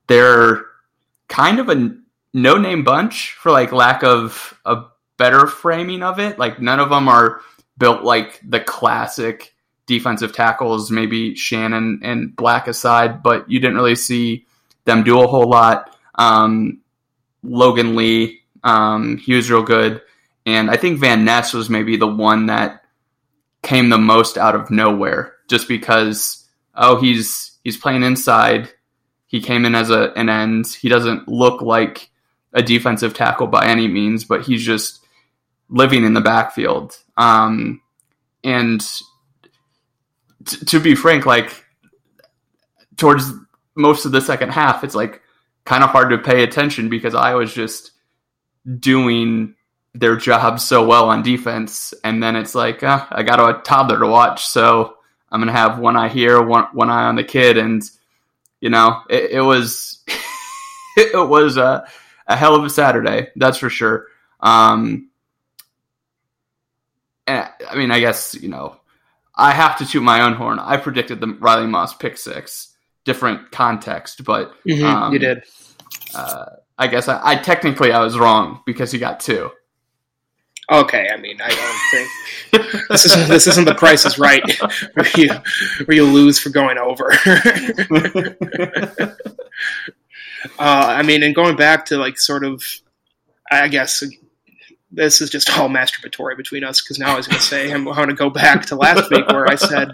[0.08, 0.65] they're
[1.28, 1.96] kind of a
[2.34, 4.84] no name bunch for like lack of a
[5.17, 6.39] better framing of it.
[6.39, 7.41] Like none of them are
[7.78, 9.54] built like the classic
[9.86, 14.46] defensive tackles, maybe Shannon and Black aside, but you didn't really see
[14.86, 15.96] them do a whole lot.
[16.16, 16.82] Um,
[17.44, 20.02] Logan Lee, um, he was real good.
[20.46, 22.84] And I think Van Ness was maybe the one that
[23.63, 28.70] came the most out of nowhere just because, oh, he's he's playing inside.
[29.26, 30.68] He came in as a, an end.
[30.68, 32.10] He doesn't look like
[32.54, 35.06] a defensive tackle by any means, but he's just
[35.70, 36.98] living in the backfield.
[37.18, 37.82] Um,
[38.44, 38.82] and
[40.46, 41.66] t- to be frank, like
[42.96, 43.32] towards
[43.76, 45.22] most of the second half, it's like
[45.66, 47.92] kind of hard to pay attention because I was just
[48.80, 49.56] doing
[49.94, 54.00] their job so well on defense, and then it's like uh, I got a toddler
[54.00, 54.98] to watch, so
[55.32, 57.82] I'm gonna have one eye here, one one eye on the kid, and
[58.62, 60.04] you know it, it was
[60.98, 61.88] it was a,
[62.28, 64.08] a hell of a Saturday, that's for sure.
[64.40, 65.07] Um,
[67.28, 68.78] I mean, I guess you know
[69.36, 70.60] I have to toot my own horn.
[70.60, 75.44] I predicted the Riley Moss pick six, different context, but mm-hmm, um, you did.
[76.16, 76.46] Uh,
[76.78, 79.52] I guess I, I technically I was wrong because he got two.
[80.70, 84.44] Okay, I mean, I don't think this isn't this isn't the Price is Right
[84.94, 85.30] where you
[85.86, 87.12] where you lose for going over.
[87.26, 89.08] uh,
[90.60, 92.63] I mean, and going back to like sort of,
[93.50, 94.04] I guess
[94.91, 97.84] this is just all masturbatory between us because now I was going to say I'm
[97.84, 99.91] going to go back to last week where I said,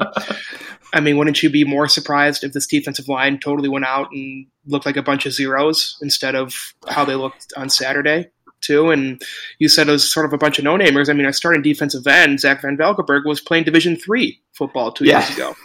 [0.93, 4.45] I mean, wouldn't you be more surprised if this defensive line totally went out and
[4.67, 6.53] looked like a bunch of zeros instead of
[6.87, 8.29] how they looked on Saturday?
[8.63, 8.91] too.
[8.91, 9.21] And
[9.59, 11.09] you said it was sort of a bunch of no namers.
[11.09, 12.39] I mean, I started defensive end.
[12.39, 15.19] Zach Van Valkenburg was playing Division three football two yeah.
[15.19, 15.55] years ago.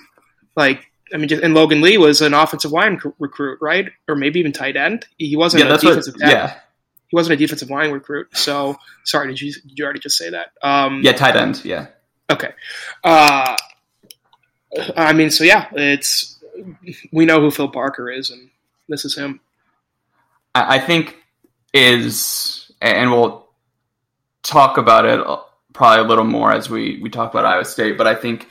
[0.57, 3.89] Like, I mean, just, and Logan Lee was an offensive line recruit, right?
[4.09, 5.07] Or maybe even tight end.
[5.17, 6.59] He wasn't yeah, a defensive what, Yeah.
[7.09, 8.37] He wasn't a defensive line recruit.
[8.37, 10.53] So, sorry, did you did you already just say that?
[10.63, 11.65] Um, yeah, tight end.
[11.65, 11.87] Yeah.
[12.31, 12.53] Okay.
[13.03, 13.57] Uh,
[14.97, 16.39] I mean, so yeah, it's
[17.13, 18.51] we know who Phil Parker is, and
[18.89, 19.41] this is him.
[20.55, 21.17] I think
[21.73, 23.49] is and we'll
[24.43, 25.25] talk about it
[25.73, 27.97] probably a little more as we we talk about Iowa State.
[27.97, 28.49] But I think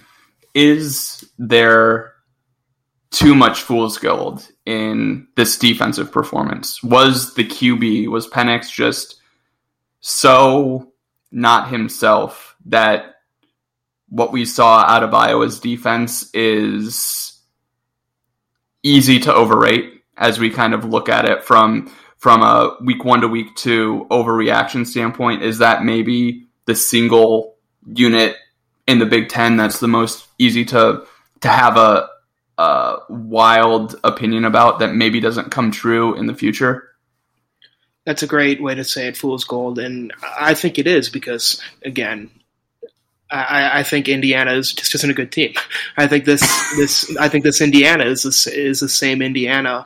[0.53, 2.13] is there
[3.11, 6.83] too much fool's gold in this defensive performance?
[6.83, 9.15] Was the QB was Penix just
[10.01, 10.91] so
[11.31, 13.15] not himself that
[14.09, 17.39] what we saw out of Iowa's defense is
[18.83, 23.21] easy to overrate as we kind of look at it from from a week one
[23.21, 27.55] to week two overreaction standpoint is that maybe the single
[27.93, 28.35] unit
[28.85, 31.05] in the Big Ten that's the most easy to
[31.41, 32.09] to have a,
[32.57, 36.89] wild opinion about that maybe doesn't come true in the future.
[38.05, 41.61] That's a great way to say it, fool's gold, and I think it is because
[41.83, 42.31] again,
[43.29, 45.53] I, I, think Indiana is just isn't a good team.
[45.97, 46.41] I think this
[46.77, 49.85] this I think this Indiana is this, is the same Indiana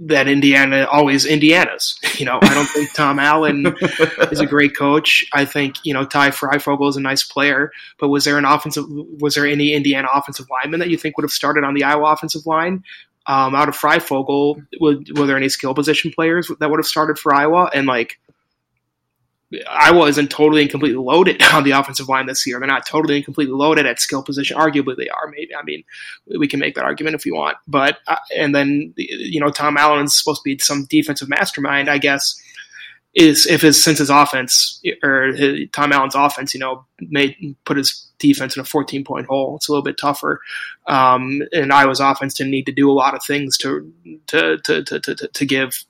[0.00, 1.98] that Indiana always Indiana's.
[2.16, 3.66] You know, I don't think Tom Allen
[4.32, 5.26] is a great coach.
[5.34, 8.86] I think you know Ty Fryfogle is a nice player, but was there an offensive?
[9.20, 12.10] Was there any Indiana offensive lineman that you think would have started on the Iowa
[12.10, 12.82] offensive line?
[13.26, 17.34] Um, out of were, were there any skill position players that would have started for
[17.34, 17.70] Iowa?
[17.74, 18.18] And like,
[19.70, 22.58] Iowa isn't totally and completely loaded on the offensive line this year.
[22.58, 24.56] They're not totally and completely loaded at skill position.
[24.56, 25.28] Arguably, they are.
[25.28, 25.84] Maybe I mean,
[26.38, 27.56] we can make that argument if you want.
[27.68, 31.88] But uh, and then you know, Tom Allen is supposed to be some defensive mastermind,
[31.88, 32.40] I guess
[33.16, 37.78] is if his since his offense or his, Tom Allen's offense, you know, made put
[37.78, 39.56] his defense in a 14 point hole.
[39.56, 40.40] It's a little bit tougher.
[40.86, 43.90] Um, and Iowa's offense didn't need to do a lot of things to
[44.28, 45.82] to, to to, to to give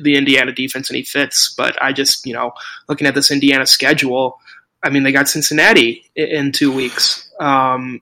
[0.00, 1.52] the Indiana defense any fits.
[1.56, 2.52] But I just you know
[2.88, 4.38] looking at this Indiana schedule.
[4.82, 7.28] I mean, they got Cincinnati in two weeks.
[7.40, 8.00] Um,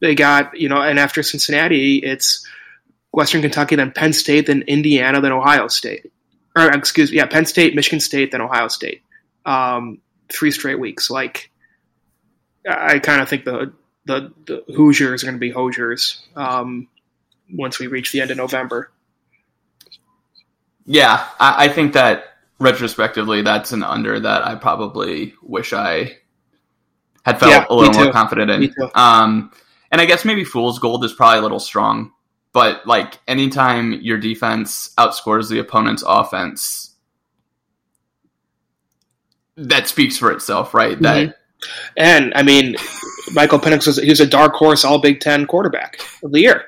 [0.00, 2.44] they got you know, and after Cincinnati, it's
[3.12, 6.10] Western Kentucky, then Penn State, then Indiana, then Ohio State.
[6.56, 9.02] Or excuse me, yeah, Penn State, Michigan State, then Ohio State.
[9.46, 11.10] Um, three straight weeks.
[11.10, 11.50] Like,
[12.68, 13.72] I kind of think the,
[14.04, 16.88] the the Hoosiers are going to be Hoosiers um,
[17.50, 18.90] once we reach the end of November.
[20.84, 22.24] Yeah, I, I think that
[22.58, 26.18] retrospectively, that's an under that I probably wish I
[27.24, 28.74] had felt Yeah, a little more confident in.
[28.94, 29.52] Um,
[29.90, 32.12] and I guess maybe fool's gold is probably a little strong,
[32.58, 36.96] but like anytime your defense outscores the opponent's offense,
[39.54, 40.98] that speaks for itself, right?
[40.98, 41.02] Mm-hmm.
[41.04, 41.36] That
[41.96, 42.74] And I mean,
[43.32, 46.64] Michael Penix was he was a dark horse All Big Ten quarterback of the year.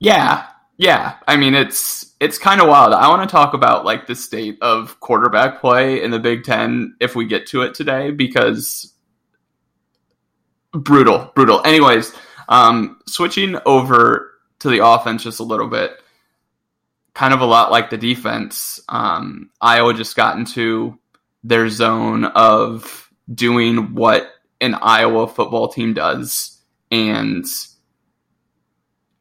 [0.00, 0.46] Yeah,
[0.76, 1.14] yeah.
[1.26, 2.92] I mean, it's it's kind of wild.
[2.92, 6.94] I want to talk about like the state of quarterback play in the Big Ten
[7.00, 8.92] if we get to it today, because
[10.74, 11.62] brutal, brutal.
[11.64, 12.12] Anyways,
[12.48, 15.92] um, switching over to the offense just a little bit,
[17.14, 18.80] kind of a lot like the defense.
[18.88, 20.98] Um, Iowa just got into
[21.44, 24.28] their zone of doing what
[24.60, 27.44] an Iowa football team does, and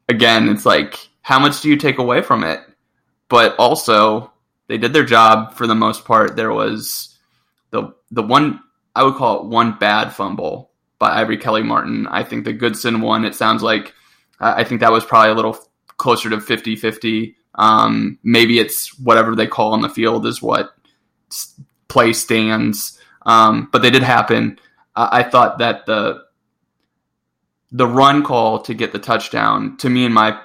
[0.09, 2.61] again, it's like, how much do you take away from it?
[3.29, 4.31] But also,
[4.67, 6.35] they did their job for the most part.
[6.35, 7.17] There was
[7.71, 8.61] the the one
[8.95, 12.07] I would call it one bad fumble by Ivory Kelly Martin.
[12.07, 13.93] I think the Goodson one, it sounds like
[14.39, 15.57] I think that was probably a little
[15.97, 17.35] closer to 50-50.
[17.55, 20.75] Um, maybe it's whatever they call on the field is what
[21.87, 22.99] play stands.
[23.25, 24.59] Um, but they did happen.
[24.95, 26.25] I, I thought that the
[27.71, 30.39] the run call to get the touchdown to me and my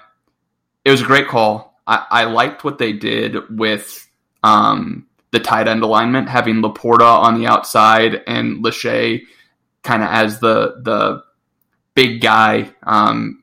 [0.84, 1.80] it was a great call.
[1.86, 4.08] I, I liked what they did with
[4.42, 9.22] um, the tight end alignment, having Laporta on the outside and Lachey
[9.82, 11.22] kind of as the the
[11.94, 13.42] big guy, um,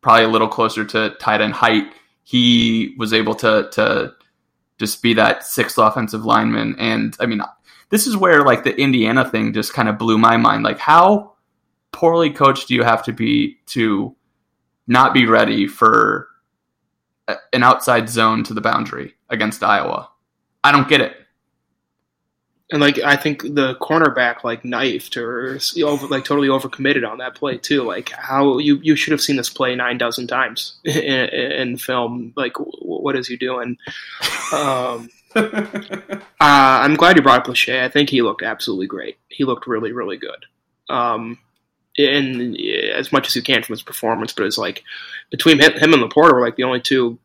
[0.00, 1.92] probably a little closer to tight end height.
[2.22, 4.14] He was able to to
[4.78, 7.40] just be that sixth offensive lineman, and I mean,
[7.90, 10.62] this is where like the Indiana thing just kind of blew my mind.
[10.62, 11.34] Like how
[11.92, 14.14] poorly coached do you have to be to
[14.86, 16.28] not be ready for
[17.52, 20.10] an outside zone to the boundary against Iowa?
[20.62, 21.16] I don't get it.
[22.72, 27.36] And like I think the cornerback like knifed or over, like totally overcommitted on that
[27.36, 27.84] play too.
[27.84, 32.32] Like how you you should have seen this play nine dozen times in, in film.
[32.36, 33.76] Like w- what is he doing?
[34.52, 37.80] Um, uh, I'm glad you brought up Lachey.
[37.80, 39.16] I think he looked absolutely great.
[39.28, 40.46] He looked really really good.
[40.88, 41.38] Um,
[41.98, 42.56] and
[42.94, 44.82] as much as you can from his performance, but it's like
[45.30, 47.18] between him, him and Laporta were like the only two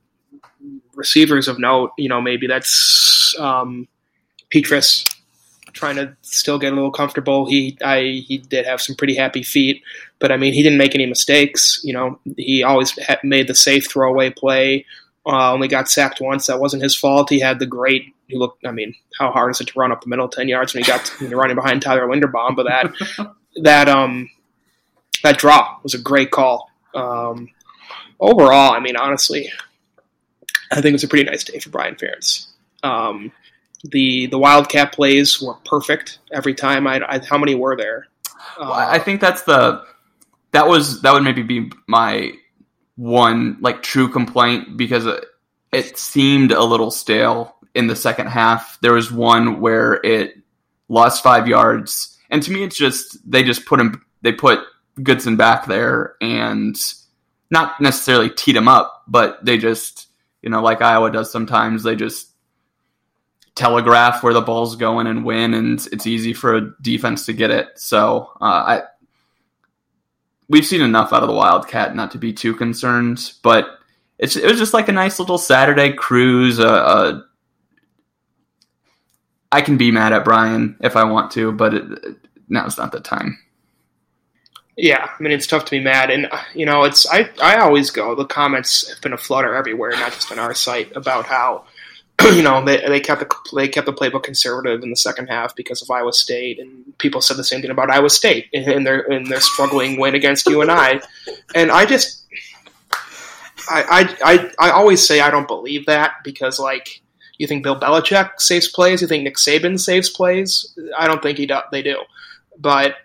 [0.93, 1.93] receivers of note.
[1.97, 3.87] You know, maybe that's um,
[4.53, 5.11] Petras
[5.81, 7.47] trying to still get a little comfortable.
[7.47, 9.83] He I he did have some pretty happy feet,
[10.19, 11.81] but I mean he didn't make any mistakes.
[11.83, 14.85] You know, he always made the safe throwaway play.
[15.25, 16.47] Uh, only got sacked once.
[16.47, 17.29] That wasn't his fault.
[17.29, 18.13] He had the great.
[18.27, 18.65] He looked.
[18.65, 20.87] I mean, how hard is it to run up the middle ten yards when he
[20.87, 22.55] got you're running behind Tyler Linderbaum?
[22.55, 24.29] But that that um
[25.23, 26.69] that drop was a great call.
[26.93, 27.49] Um,
[28.19, 29.51] overall, I mean, honestly,
[30.71, 32.47] I think it was a pretty nice day for Brian Ferentz.
[32.83, 33.31] Um,
[33.83, 36.87] the the Wildcat plays were perfect every time.
[36.87, 38.07] I, I how many were there?
[38.57, 39.83] Uh, Well, I think that's the
[40.51, 42.33] that was that would maybe be my
[42.95, 45.25] one like true complaint because it,
[45.71, 48.77] it seemed a little stale in the second half.
[48.81, 50.35] There was one where it
[50.89, 54.59] lost five yards, and to me, it's just they just put him they put
[55.01, 56.75] Goodson back there and
[57.49, 60.07] not necessarily teed him up, but they just
[60.41, 62.30] you know like Iowa does sometimes they just
[63.55, 67.51] telegraph where the ball's going and win, and it's easy for a defense to get
[67.51, 67.67] it.
[67.75, 68.81] So uh, I
[70.51, 73.79] we've seen enough out of the Wildcat not to be too concerned, but
[74.19, 76.59] it's it was just like a nice little Saturday cruise.
[76.59, 77.21] Uh, uh,
[79.51, 82.99] I can be mad at Brian if I want to, but it, now's not the
[82.99, 83.37] time.
[84.77, 87.57] Yeah, I mean it's tough to be mad, and uh, you know it's I I
[87.57, 88.15] always go.
[88.15, 91.65] The comments have been a flutter everywhere, not just on our site, about how
[92.33, 95.55] you know they they kept the they kept the playbook conservative in the second half
[95.55, 98.99] because of Iowa State, and people said the same thing about Iowa State in, their
[99.01, 101.01] in their struggling win against UNI,
[101.55, 102.25] and I just
[103.69, 107.01] I, just I I I always say I don't believe that because like
[107.37, 110.77] you think Bill Belichick saves plays, you think Nick Saban saves plays.
[110.97, 112.01] I don't think he do, they do,
[112.59, 112.95] but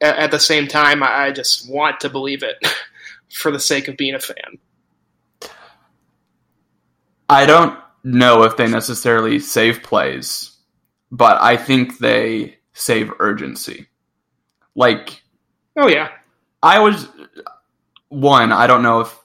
[0.00, 2.56] at, at the same time, I, I just want to believe it
[3.32, 4.58] for the sake of being a fan.
[7.28, 10.52] I don't know if they necessarily save plays,
[11.10, 13.88] but I think they save urgency.
[14.76, 15.22] Like,
[15.76, 16.10] oh yeah,
[16.62, 17.08] I was
[18.08, 18.52] one.
[18.52, 19.18] I don't know if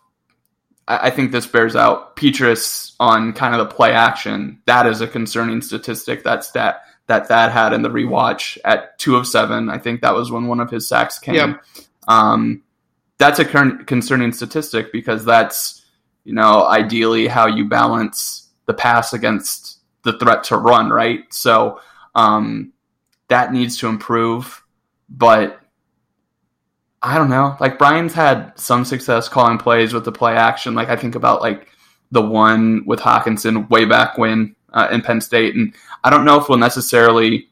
[0.87, 2.15] I, I think this bears out.
[2.15, 4.61] Petras on kind of the play action.
[4.65, 6.23] That is a concerning statistic.
[6.23, 9.69] That stat that Thad had in the rewatch at two of seven.
[9.69, 11.35] I think that was when one of his sacks came.
[11.35, 11.55] Yeah.
[12.07, 12.63] Um,
[13.17, 15.85] that's a concerning statistic because that's
[16.23, 21.21] you know ideally how you balance the pass against the threat to run, right?
[21.33, 21.81] So
[22.13, 22.71] um,
[23.27, 24.63] that needs to improve,
[25.09, 25.59] but
[27.01, 27.57] I don't know.
[27.59, 30.75] Like Brian's had some success calling plays with the play action.
[30.75, 31.67] Like I think about like
[32.11, 36.39] the one with Hockenson way back when uh, in Penn State, and I don't know
[36.39, 37.49] if we'll necessarily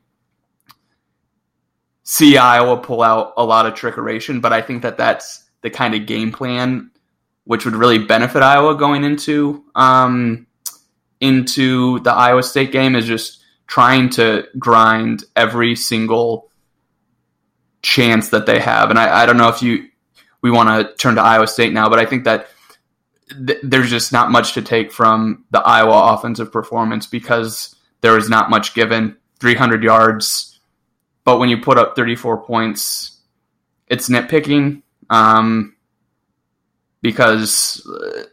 [2.03, 5.95] see Iowa pull out a lot of trickeration, but I think that that's the kind
[5.95, 6.91] of game plan
[7.45, 10.46] which would really benefit Iowa going into um,
[11.19, 16.49] into the Iowa State game is just trying to grind every single
[17.81, 18.89] chance that they have.
[18.89, 19.87] And I, I don't know if you
[20.41, 22.47] we want to turn to Iowa State now, but I think that
[23.45, 28.29] th- there's just not much to take from the Iowa offensive performance because there was
[28.29, 29.17] not much given.
[29.39, 30.59] 300 yards,
[31.23, 33.19] but when you put up 34 points,
[33.87, 34.81] it's nitpicking.
[35.09, 35.75] Um,
[37.01, 38.23] because uh,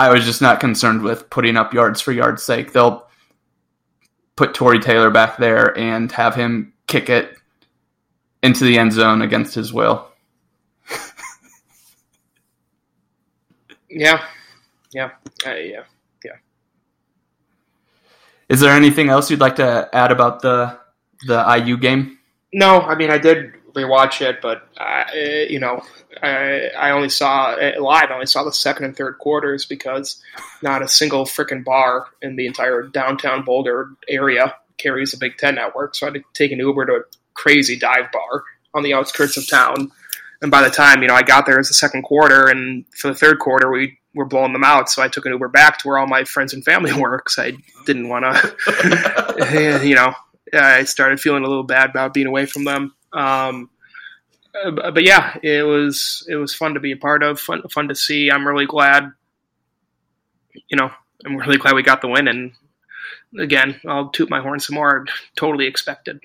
[0.00, 2.72] I was just not concerned with putting up yards for yards' sake.
[2.72, 3.06] They'll
[4.34, 7.36] put Tory Taylor back there and have him kick it
[8.42, 10.08] into the end zone against his will.
[13.90, 14.24] yeah,
[14.90, 15.10] yeah,
[15.46, 15.84] uh, yeah,
[16.24, 16.36] yeah.
[18.48, 20.78] Is there anything else you'd like to add about the
[21.26, 22.16] the IU game?
[22.54, 25.04] No, I mean I did rewatch it, but uh,
[25.48, 25.82] you know,
[26.22, 28.10] I, I only saw it live.
[28.10, 30.22] I only saw the second and third quarters because
[30.62, 35.56] not a single freaking bar in the entire downtown Boulder area carries a Big Ten
[35.56, 35.94] network.
[35.94, 37.00] So I had to take an Uber to a
[37.34, 39.90] crazy dive bar on the outskirts of town.
[40.42, 42.84] And by the time you know I got there, it was the second quarter, and
[42.96, 44.88] for the third quarter, we were blowing them out.
[44.88, 47.38] So I took an Uber back to where all my friends and family were because
[47.38, 47.52] I
[47.86, 50.14] didn't want to, you know,
[50.52, 52.94] I started feeling a little bad about being away from them.
[53.12, 53.70] Um,
[54.54, 57.88] uh, but yeah, it was it was fun to be a part of, fun fun
[57.88, 58.30] to see.
[58.30, 59.12] I'm really glad,
[60.68, 60.90] you know,
[61.24, 62.28] I'm really glad we got the win.
[62.28, 62.52] And
[63.38, 65.06] again, I'll toot my horn some more.
[65.36, 66.20] Totally expected.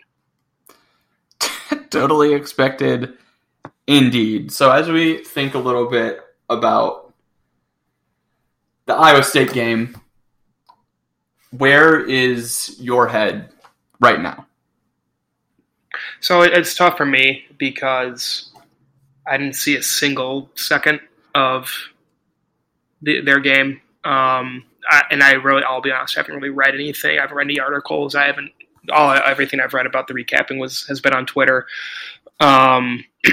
[1.90, 3.14] totally expected,
[3.88, 4.52] indeed.
[4.52, 7.14] So as we think a little bit about
[8.86, 9.98] the Iowa State game,
[11.52, 13.50] where is your head
[14.00, 14.45] right now?
[16.20, 18.52] So it's tough for me because
[19.28, 21.02] I didn't see a single second
[21.34, 21.72] of
[23.02, 23.82] the, their game.
[24.04, 27.18] Um, I, and I really, I'll be honest, I haven't really read anything.
[27.18, 28.16] I haven't read any articles.
[28.16, 28.52] I haven't.
[28.92, 31.66] All everything I've read about the recapping was has been on Twitter.
[32.40, 33.04] Um,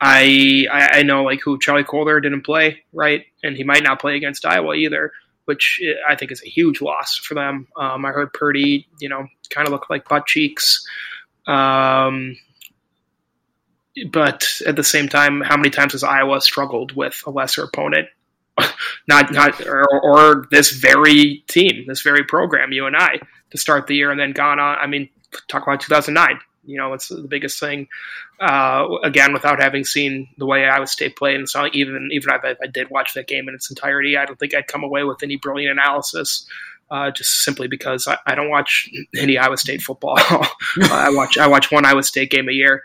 [0.00, 4.16] I, I know like who Charlie Kolar didn't play right, and he might not play
[4.16, 5.12] against Iowa either,
[5.44, 7.68] which I think is a huge loss for them.
[7.76, 10.84] Um, I heard Purdy, you know, kind of look like butt cheeks.
[11.48, 12.36] Um,
[14.10, 18.08] but at the same time, how many times has Iowa struggled with a lesser opponent?
[19.08, 23.86] not not or, or, this very team, this very program, you and I, to start
[23.86, 24.78] the year, and then gone on.
[24.78, 25.08] I mean,
[25.46, 26.40] talk about 2009.
[26.64, 27.86] You know, it's the biggest thing.
[28.40, 32.44] Uh, again, without having seen the way Iowa State played, and so even even if
[32.44, 34.84] I, if I did watch that game in its entirety, I don't think I'd come
[34.84, 36.46] away with any brilliant analysis
[36.90, 40.14] uh, just simply because I, I, don't watch any Iowa State football.
[40.82, 42.82] I watch I watch one Iowa State game a year,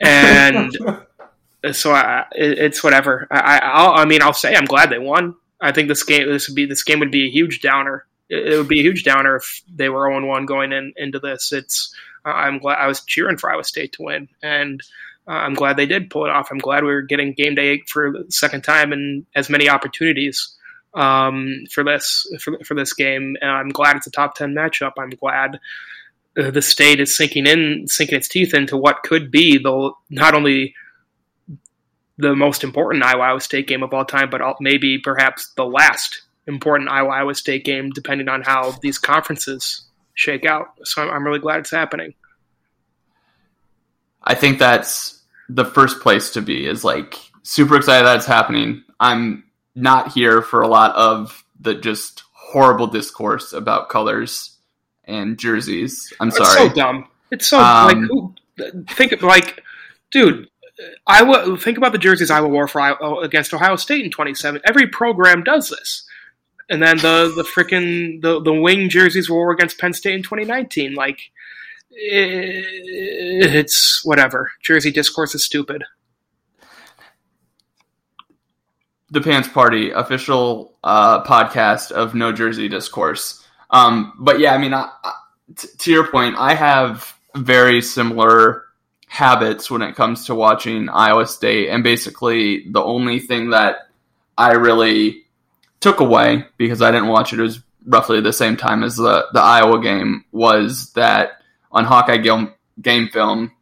[0.00, 0.76] and
[1.72, 3.28] so I, it, it's whatever.
[3.30, 5.34] I, I, I mean I'll say I'm glad they won.
[5.60, 8.06] I think this game this would be this game would be a huge downer.
[8.28, 11.20] It, it would be a huge downer if they were 0 1 going in into
[11.20, 11.52] this.
[11.52, 14.80] It's I'm glad I was cheering for Iowa State to win, and
[15.28, 16.50] uh, I'm glad they did pull it off.
[16.50, 20.56] I'm glad we were getting game day for the second time and as many opportunities
[20.96, 23.36] um, for this for, for this game.
[23.40, 24.92] And I'm glad it's a top ten matchup.
[24.98, 25.60] I'm glad
[26.36, 30.34] uh, the state is sinking in, sinking its teeth into what could be the not
[30.34, 30.74] only
[32.18, 36.88] the most important Iowa State game of all time, but maybe perhaps the last important
[36.88, 39.82] Iowa State game, depending on how these conferences
[40.14, 40.68] shake out.
[40.84, 42.14] So I'm, I'm really glad it's happening.
[44.22, 46.66] I think that's the first place to be.
[46.66, 48.82] Is like super excited that it's happening.
[48.98, 49.44] I'm
[49.76, 54.56] not here for a lot of the just horrible discourse about colors
[55.04, 56.12] and jerseys.
[56.18, 56.66] I'm it's sorry.
[56.66, 57.08] It's so dumb.
[57.30, 58.34] It's so um, like who,
[58.94, 59.62] think of like,
[60.10, 60.48] dude.
[61.06, 61.56] Iowa.
[61.56, 64.60] Think about the jerseys Iowa wore for Iowa, against Ohio State in 27.
[64.64, 66.06] Every program does this,
[66.68, 70.92] and then the the freaking the the wing jerseys wore against Penn State in 2019.
[70.92, 71.30] Like,
[71.90, 74.50] it's whatever.
[74.62, 75.82] Jersey discourse is stupid.
[79.10, 83.44] The Pants Party official uh, podcast of No Jersey Discourse.
[83.70, 85.12] Um, but yeah, I mean, I, I,
[85.56, 88.64] t- to your point, I have very similar
[89.08, 93.88] habits when it comes to watching Iowa State, and basically the only thing that
[94.36, 95.24] I really
[95.80, 99.26] took away because I didn't watch it, it was roughly the same time as the
[99.32, 103.52] the Iowa game was that on Hawkeye game, game film,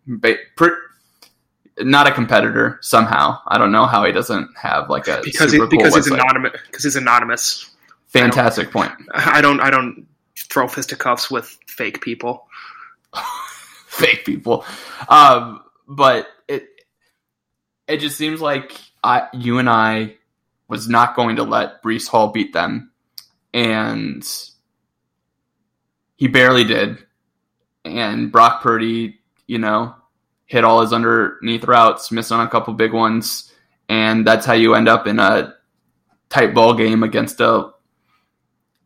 [1.79, 3.39] not a competitor somehow.
[3.47, 6.85] I don't know how he doesn't have like a because he, because he's anonymous because
[6.85, 7.71] he's anonymous.
[8.09, 8.93] Fantastic I point.
[9.15, 10.07] I don't I don't
[10.37, 12.47] throw fisticuffs with fake people.
[13.87, 14.65] fake people,
[15.09, 16.69] um, but it
[17.89, 18.73] it just seems like
[19.03, 20.17] I you and I
[20.69, 22.93] was not going to let Breece Hall beat them,
[23.53, 24.27] and
[26.17, 26.99] he barely did.
[27.85, 29.95] And Brock Purdy, you know,
[30.47, 33.53] hit all his underneath routes, missed on a couple big ones,
[33.89, 35.55] and that's how you end up in a
[36.29, 37.71] tight ball game against a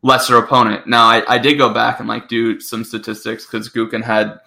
[0.01, 0.87] lesser opponent.
[0.87, 4.39] Now, I, I did go back and like do some statistics because Gukin had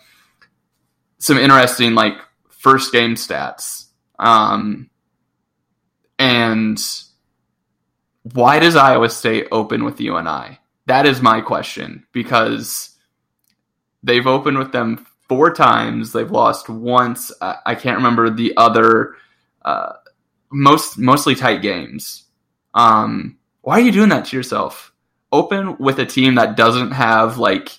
[1.18, 2.14] some interesting like
[2.48, 3.86] first game stats.
[4.18, 4.88] Um,
[6.18, 6.80] and
[8.22, 10.58] why does Iowa State open with UNI?
[10.86, 12.96] That is my question because
[14.02, 16.12] they've opened with them four times.
[16.12, 17.33] They've lost once.
[17.41, 19.14] I can't remember the other.
[19.64, 19.95] Uh,
[20.51, 22.24] most mostly tight games.
[22.74, 24.93] Um, why are you doing that to yourself?
[25.33, 27.70] Open with a team that doesn't have like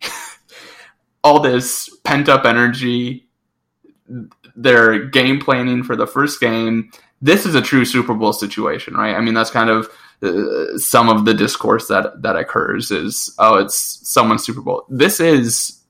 [1.24, 3.26] all this pent up energy.
[4.54, 6.92] They're game planning for the first game.
[7.20, 9.16] This is a true Super Bowl situation, right?
[9.16, 9.90] I mean, that's kind of
[10.22, 13.74] uh, some of the discourse that that occurs is, oh, it's
[14.08, 14.86] someone's Super Bowl.
[14.88, 15.80] This is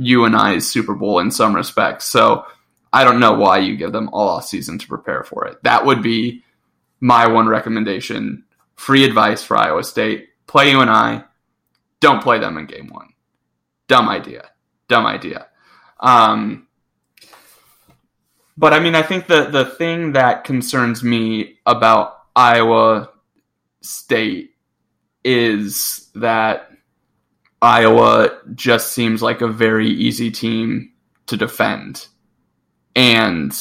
[0.00, 2.06] UNI's Super Bowl in some respects.
[2.06, 2.46] So
[2.92, 5.62] I don't know why you give them all off season to prepare for it.
[5.62, 6.42] That would be
[7.00, 8.44] my one recommendation.
[8.76, 11.24] Free advice for Iowa State: play UNI.
[12.00, 13.10] Don't play them in game one.
[13.88, 14.50] Dumb idea.
[14.88, 15.48] Dumb idea.
[16.00, 16.66] Um,
[18.56, 23.10] but I mean, I think the the thing that concerns me about Iowa
[23.82, 24.54] State
[25.24, 26.69] is that
[27.62, 30.92] Iowa just seems like a very easy team
[31.26, 32.06] to defend.
[32.96, 33.52] And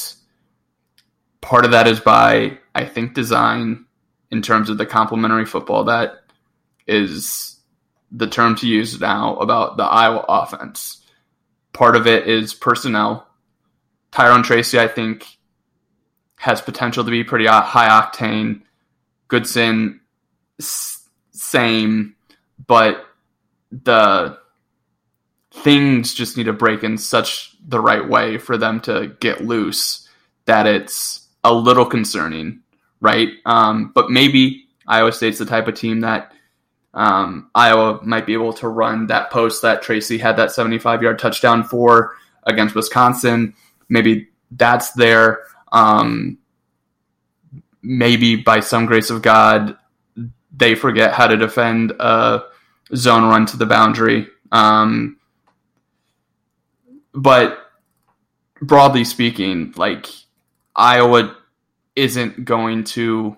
[1.41, 3.85] part of that is by, I think, design
[4.31, 6.23] in terms of the complementary football that
[6.87, 7.59] is
[8.11, 11.03] the term to use now about the Iowa offense.
[11.73, 13.27] Part of it is personnel.
[14.11, 15.25] Tyrone Tracy, I think,
[16.37, 18.61] has potential to be pretty high octane.
[19.27, 19.99] Goodson,
[20.59, 22.15] same,
[22.65, 23.05] but
[23.71, 24.37] the
[25.51, 30.07] things just need to break in such the right way for them to get loose
[30.45, 32.61] that it's a little concerning,
[33.01, 33.29] right?
[33.45, 36.33] Um, but maybe Iowa State's the type of team that
[36.93, 41.19] um, Iowa might be able to run that post that Tracy had that 75 yard
[41.19, 43.53] touchdown for against Wisconsin.
[43.89, 45.43] Maybe that's there.
[45.71, 46.39] Um,
[47.81, 49.77] maybe by some grace of God,
[50.55, 51.91] they forget how to defend
[52.95, 54.27] zone run to the boundary.
[54.51, 55.17] Um,
[57.13, 57.59] but
[58.61, 60.07] broadly speaking, like
[60.75, 61.35] Iowa
[61.95, 63.35] isn't going to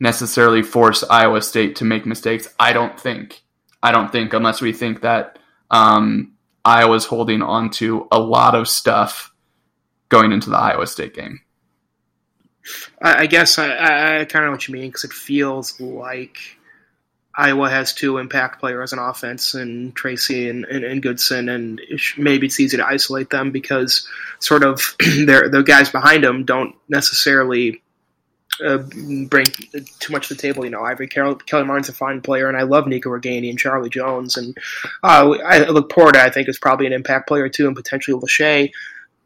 [0.00, 2.52] necessarily force Iowa State to make mistakes.
[2.58, 3.42] I don't think.
[3.82, 5.38] I don't think unless we think that
[5.70, 6.32] um,
[6.64, 9.32] Iowa's holding on to a lot of stuff
[10.08, 11.40] going into the Iowa State game.
[13.00, 16.38] I, guess I, I, I kind of know what you mean because it feels like
[17.34, 21.80] Iowa has two impact players on offense, and Tracy and, and, and Goodson, and
[22.18, 24.06] maybe it's easy to isolate them because
[24.38, 27.82] sort of the guys behind them don't necessarily
[28.62, 28.78] uh,
[29.28, 29.46] bring
[29.98, 30.64] too much to the table.
[30.64, 33.58] You know, Ivory Kelly, Kelly Martin's a fine player, and I love Nico Ragaini and
[33.58, 34.56] Charlie Jones, and
[35.02, 36.20] uh, I, look Porta.
[36.20, 38.70] I think is probably an impact player too, and potentially Lachey.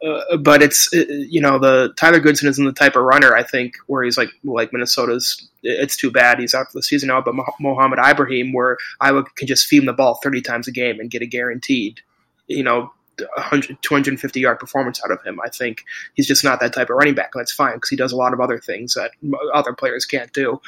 [0.05, 3.43] Uh, but it's uh, you know the Tyler Goodson isn't the type of runner I
[3.43, 5.49] think where he's like like Minnesota's.
[5.63, 7.23] It's too bad he's out for the season now.
[7.23, 11.01] But Mohamed Ibrahim, where Iowa can just feed him the ball thirty times a game
[11.01, 12.01] and get a guaranteed,
[12.47, 15.41] you know, 100, 250 yard performance out of him.
[15.45, 15.85] I think
[16.15, 17.31] he's just not that type of running back.
[17.35, 19.13] That's fine because he does a lot of other things that
[19.55, 20.61] other players can't do.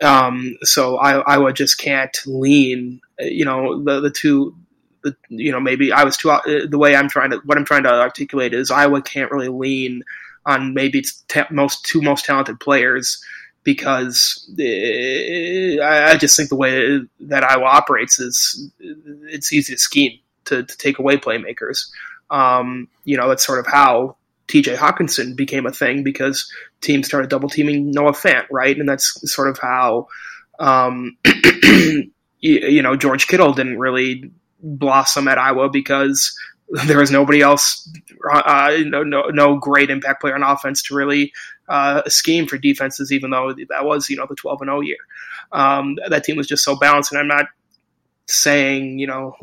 [0.00, 3.00] Um, so Iowa just can't lean.
[3.18, 4.54] You know, the the two
[5.02, 7.64] the you know maybe I was too uh, the way I'm trying to what I'm
[7.64, 10.02] trying to articulate is Iowa can't really lean
[10.46, 13.22] on maybe its most two most talented players
[13.62, 19.78] because uh, I, I just think the way that Iowa operates is it's easy to
[19.78, 21.90] scheme to, to take away playmakers.
[22.30, 24.16] Um, you know, that's sort of how
[24.48, 28.76] TJ Hockenson became a thing because teams started double teaming Noah Fant, right?
[28.76, 30.08] And that's sort of how,
[30.58, 31.16] um,
[32.40, 34.30] you, know, George Kittle didn't really
[34.62, 36.34] blossom at Iowa because
[36.86, 37.88] there was nobody else,
[38.32, 41.32] uh, no, no, no great impact player on offense to really
[41.68, 44.96] uh, scheme for defenses, even though that was, you know, the 12 and 0 year.
[45.52, 47.46] Um, that team was just so balanced, and I'm not
[48.30, 49.34] saying, you know,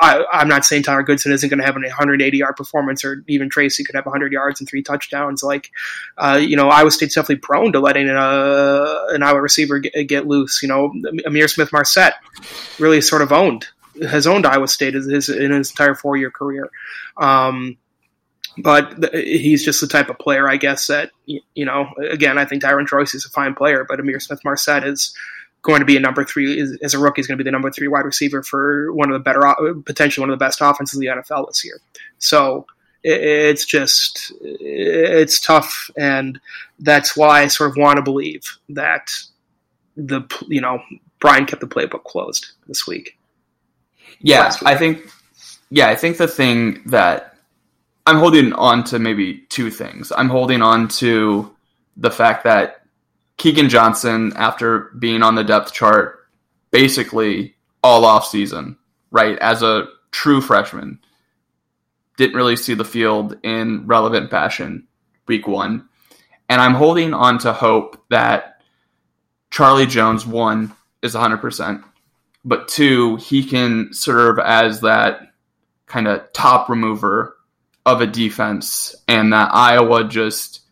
[0.00, 3.24] I, am not saying Tyler Goodson isn't going to have a 180 yard performance, or
[3.28, 5.42] even Tracy could have 100 yards and three touchdowns.
[5.42, 5.70] Like,
[6.18, 10.26] uh, you know, Iowa State's definitely prone to letting a, an Iowa receiver get, get
[10.26, 10.60] loose.
[10.62, 10.92] You know,
[11.26, 12.14] Ihmir Smith-Marsette
[12.78, 13.66] really sort of owned
[14.02, 16.70] has owned Iowa State in his, in his entire four year career.
[17.16, 17.76] Um,
[18.56, 22.62] but he's just the type of player, I guess, that, you know, again, I think
[22.62, 25.14] Tyron Choice is a fine player, but Ihmir Smith-Marsette is
[25.62, 27.20] going to be a number three as a rookie.
[27.20, 29.54] Is going to be the number three wide receiver for one of the better, uh,
[29.84, 31.80] potentially one of the best offenses in the NFL this year.
[32.18, 32.66] So
[33.02, 36.40] it's just it's tough, and
[36.78, 39.10] that's why I sort of want to believe that
[39.96, 40.80] the you know
[41.20, 43.18] Brian kept the playbook closed this week.
[44.20, 44.62] Yeah, week.
[44.64, 45.10] I think.
[45.70, 47.36] Yeah, I think the thing that
[48.06, 50.10] I'm holding on to maybe two things.
[50.16, 51.54] I'm holding on to
[51.98, 52.77] the fact that
[53.38, 56.26] Keagan Johnson, after being on the depth chart
[56.70, 58.76] basically all off season,
[59.10, 60.98] right, as a true freshman,
[62.16, 64.86] didn't really see the field in relevant fashion
[65.28, 65.88] week one.
[66.48, 68.62] And I'm holding on to hope that
[69.50, 71.84] Charlie Jones, one, is 100%,
[72.44, 75.20] but two, he can serve as that
[75.86, 77.36] kind of top remover
[77.86, 80.62] of a defense, and that Iowa just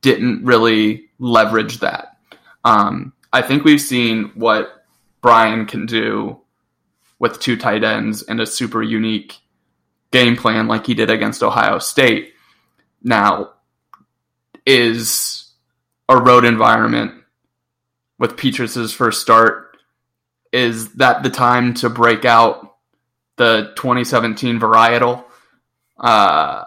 [0.00, 2.16] didn't really leverage that.
[2.64, 4.84] Um, I think we've seen what
[5.20, 6.40] Brian can do
[7.20, 9.38] with two tight ends and a super unique
[10.10, 12.32] game plan like he did against Ohio State.
[13.02, 13.52] Now,
[14.66, 15.52] is
[16.08, 17.12] a road environment
[18.18, 19.76] with Petras's first start,
[20.52, 22.76] is that the time to break out
[23.36, 25.24] the 2017 varietal?
[25.98, 26.62] Uh,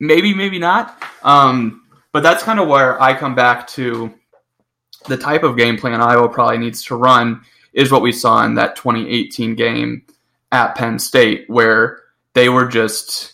[0.00, 1.00] maybe, maybe not.
[1.22, 1.81] Um,
[2.12, 4.12] but that's kind of where I come back to
[5.06, 7.42] the type of game plan Iowa probably needs to run
[7.72, 10.04] is what we saw in that 2018 game
[10.52, 12.00] at Penn State, where
[12.34, 13.32] they were just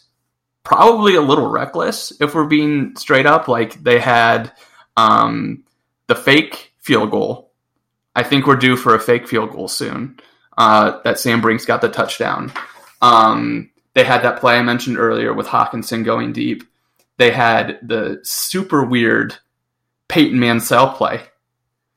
[0.62, 3.48] probably a little reckless, if we're being straight up.
[3.48, 4.52] Like they had
[4.96, 5.64] um,
[6.06, 7.50] the fake field goal.
[8.14, 10.18] I think we're due for a fake field goal soon.
[10.56, 12.52] Uh, that Sam Brincks got the touchdown.
[13.00, 16.64] Um, they had that play I mentioned earlier with Hockenson going deep
[17.18, 19.36] they had the super weird
[20.08, 21.20] Peyton Mansell play.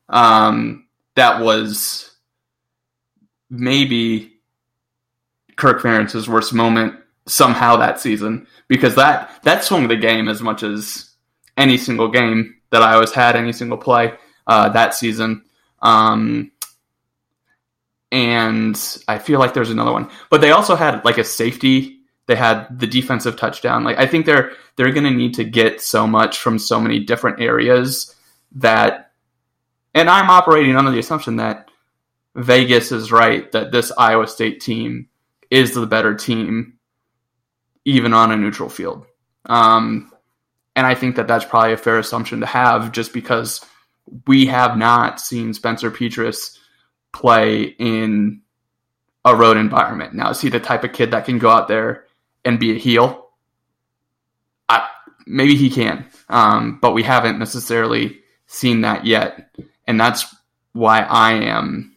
[0.09, 2.11] Um, that was
[3.49, 4.34] maybe
[5.55, 6.95] Kirk Ferentz's worst moment
[7.28, 11.11] somehow that season because that that swung the game as much as
[11.55, 14.13] any single game that I always had, any single play
[14.47, 15.43] uh, that season.
[15.82, 16.51] Um,
[18.11, 22.01] and I feel like there's another one, but they also had like a safety
[22.32, 23.84] they had the defensive touchdown.
[23.84, 27.00] Like I think they're they're going to need to get so much from so many
[27.00, 28.16] different areas
[28.54, 29.12] that
[29.94, 31.70] and I'm operating under the assumption that
[32.36, 35.10] Vegas is right that this Iowa State team
[35.50, 36.78] is the better team
[37.84, 39.06] even on a neutral field.
[39.48, 40.10] Um,
[40.78, 43.60] and I think that that's probably a fair assumption to have just because
[44.26, 46.58] we have not seen Spencer Petras
[47.12, 48.42] play in
[49.26, 50.14] a road environment.
[50.14, 52.06] Now, is he the type of kid that can go out there
[52.46, 53.30] and be a heel.
[54.70, 54.88] I,
[55.26, 59.56] maybe he can, um, but we haven't necessarily seen that yet,
[59.88, 60.36] and that's
[60.74, 61.96] why I am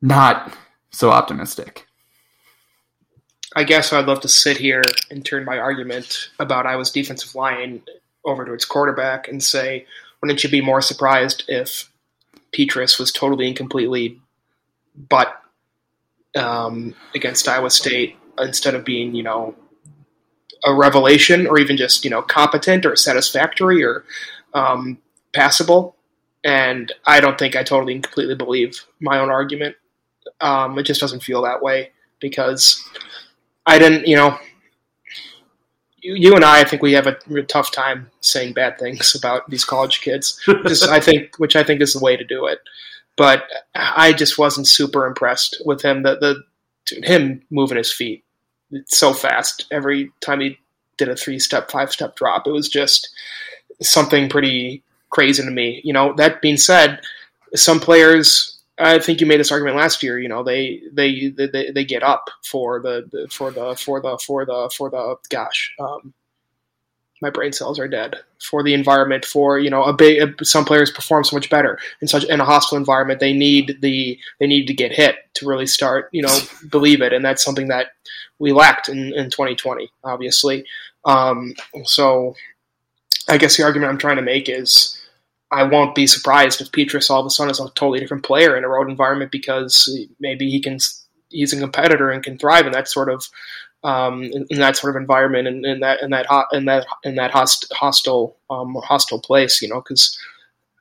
[0.00, 0.52] not
[0.90, 1.86] so optimistic.
[3.54, 7.82] I guess I'd love to sit here and turn my argument about Iowa's defensive line
[8.24, 9.86] over to its quarterback and say,
[10.20, 11.90] wouldn't you be more surprised if
[12.52, 14.20] Petras was totally and completely
[15.08, 15.42] but
[16.34, 19.54] um, against Iowa State instead of being, you know,
[20.64, 24.04] a revelation or even just, you know, competent or satisfactory or
[24.54, 24.98] um,
[25.32, 25.96] passable.
[26.44, 29.76] And I don't think I totally and completely believe my own argument.
[30.40, 32.88] Um, it just doesn't feel that way because
[33.66, 34.38] I didn't, you know,
[36.02, 39.48] you, you and I, I think we have a, tough time saying bad things about
[39.48, 40.40] these college kids.
[40.66, 42.58] Just, I think, which I think is the way to do it.
[43.16, 46.02] But I just wasn't super impressed with him.
[46.02, 46.42] The the
[47.02, 48.24] him moving his feet
[48.86, 50.58] so fast every time he
[50.96, 52.46] did a three step, five step drop.
[52.46, 53.10] It was just
[53.80, 55.80] something pretty crazy to me.
[55.84, 57.00] You know, that being said,
[57.54, 60.18] some players I think you made this argument last year.
[60.18, 64.44] You know, they they they, they get up for the for the for the for
[64.44, 65.74] the for the gosh.
[65.78, 66.14] Um,
[67.22, 70.90] my brain cells are dead for the environment for you know a big some players
[70.90, 74.66] perform so much better in such in a hostile environment they need the they need
[74.66, 76.38] to get hit to really start you know
[76.70, 77.12] believe it.
[77.12, 77.92] And that's something that
[78.38, 80.66] we lacked in, in 2020 obviously.
[81.04, 81.54] Um,
[81.84, 82.34] so
[83.28, 84.98] i guess the argument i'm trying to make is
[85.52, 88.56] I won't be surprised if Petras all of a sudden is a totally different player
[88.56, 89.86] in a road environment because
[90.18, 90.78] maybe he can
[91.28, 93.28] he's a competitor and can thrive in that sort of
[93.84, 96.86] um, in, in, that sort of environment and in, in, that in that in that
[97.04, 100.18] in that host, hostile um, hostile place, you know, because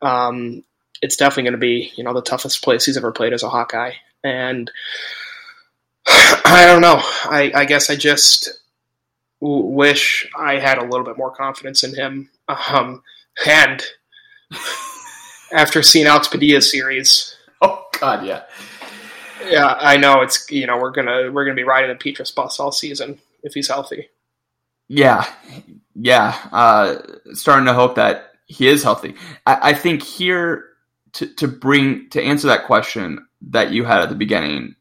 [0.02, 0.64] um,
[1.02, 3.50] it's definitely going to be you know the toughest place he's ever played as a
[3.50, 3.94] Hawkeye,
[4.24, 4.72] and
[6.08, 7.00] I don't know.
[7.02, 8.62] I, I guess I just
[9.42, 13.04] w- wish I had a little bit more confidence in him, um,
[13.46, 13.84] and
[15.54, 17.36] after seeing Alex Padilla's series.
[17.62, 18.44] Oh God, yeah,
[19.50, 19.76] yeah.
[19.80, 22.72] I know it's you know we're gonna we're gonna be riding the Petras bus all
[22.72, 24.10] season if he's healthy.
[24.88, 25.26] Yeah,
[25.96, 26.38] yeah.
[26.52, 26.98] Uh,
[27.34, 29.16] starting to hope that he is healthy.
[29.46, 30.66] I, I think here
[31.14, 34.76] to to bring to answer that question that you had at the beginning,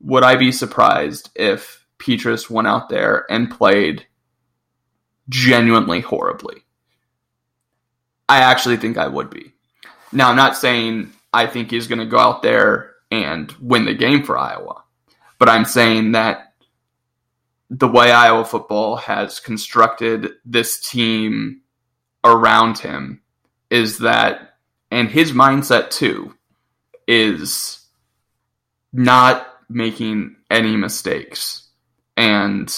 [0.00, 4.06] would I be surprised if Petras went out there and played
[5.28, 6.62] genuinely horribly?
[8.28, 9.52] I actually think I would be.
[10.12, 13.94] Now, I'm not saying I think he's going to go out there and win the
[13.94, 14.82] game for Iowa,
[15.38, 16.54] but I'm saying that
[17.70, 21.62] the way Iowa football has constructed this team
[22.24, 23.20] around him
[23.70, 24.56] is that,
[24.90, 26.34] and his mindset too,
[27.08, 27.84] is
[28.92, 31.68] not making any mistakes.
[32.16, 32.72] And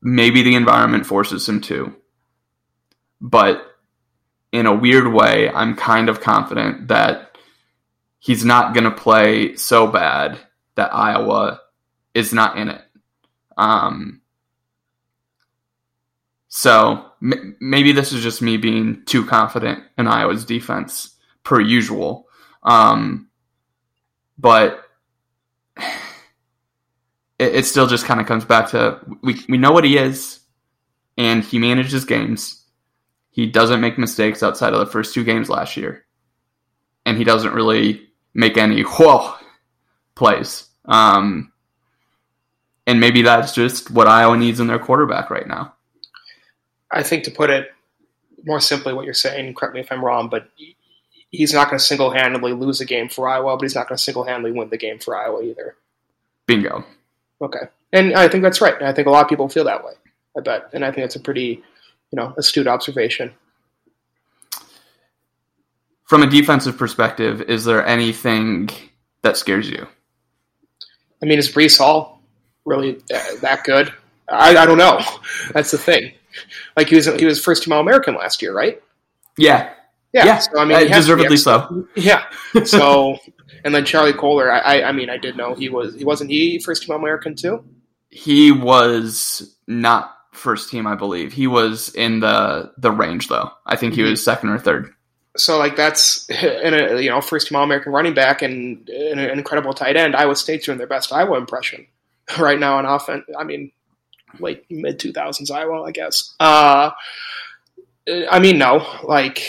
[0.00, 1.94] maybe the environment forces him to.
[3.20, 3.62] But
[4.52, 7.25] in a weird way, I'm kind of confident that
[8.26, 10.38] he's not going to play so bad
[10.74, 11.60] that Iowa
[12.12, 12.82] is not in it.
[13.56, 14.20] Um,
[16.48, 21.14] so m- maybe this is just me being too confident in Iowa's defense
[21.44, 22.26] per usual.
[22.64, 23.28] Um,
[24.36, 24.82] but
[27.38, 30.40] it, it still just kind of comes back to we, we know what he is
[31.16, 32.66] and he manages games
[33.36, 36.06] he doesn't make mistakes outside of the first two games last year.
[37.04, 38.05] And he doesn't really
[38.36, 39.34] make any whoa
[40.14, 40.68] plays.
[40.84, 41.52] Um,
[42.86, 45.74] and maybe that's just what Iowa needs in their quarterback right now.
[46.92, 47.70] I think to put it
[48.44, 50.48] more simply, what you're saying, correct me if I'm wrong, but
[51.30, 53.96] he's not going to single handedly lose a game for Iowa, but he's not going
[53.96, 55.74] to single handedly win the game for Iowa either.
[56.46, 56.84] Bingo.
[57.40, 57.66] Okay.
[57.92, 58.80] And I think that's right.
[58.82, 59.94] I think a lot of people feel that way,
[60.36, 60.70] I bet.
[60.72, 61.62] And I think that's a pretty
[62.12, 63.32] you know astute observation.
[66.06, 68.70] From a defensive perspective, is there anything
[69.22, 69.86] that scares you?
[71.22, 72.22] I mean, is Breece Hall
[72.64, 73.92] really uh, that good?
[74.28, 75.00] I, I don't know.
[75.52, 76.12] That's the thing.
[76.76, 78.82] Like he was he was first team All American last year, right?
[79.36, 79.72] Yeah.
[80.12, 80.26] Yeah.
[80.26, 80.38] yeah.
[80.38, 81.86] So I mean, uh, deservedly so.
[81.94, 82.24] Yeah.
[82.64, 83.18] So
[83.64, 86.30] and then Charlie Kolar, I, I I mean, I did know he was he wasn't
[86.30, 87.64] he first team All American too.
[88.10, 91.32] He was not first team, I believe.
[91.32, 93.50] He was in the the range though.
[93.66, 94.10] I think he mm-hmm.
[94.10, 94.92] was second or third.
[95.36, 99.18] So like that's in a you know first team All American running back and an
[99.18, 100.16] incredible tight end.
[100.16, 101.86] Iowa State's doing their best Iowa impression
[102.38, 103.24] right now on offense.
[103.38, 103.72] I mean,
[104.38, 106.34] late mid two thousands Iowa, I guess.
[106.40, 106.90] Uh,
[108.30, 109.42] I mean, no, like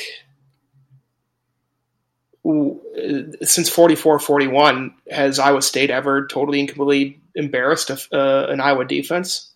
[3.43, 9.51] since 44-41, has Iowa State ever totally and completely embarrassed a, uh, an Iowa defense?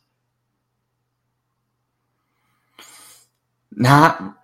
[3.73, 4.35] Not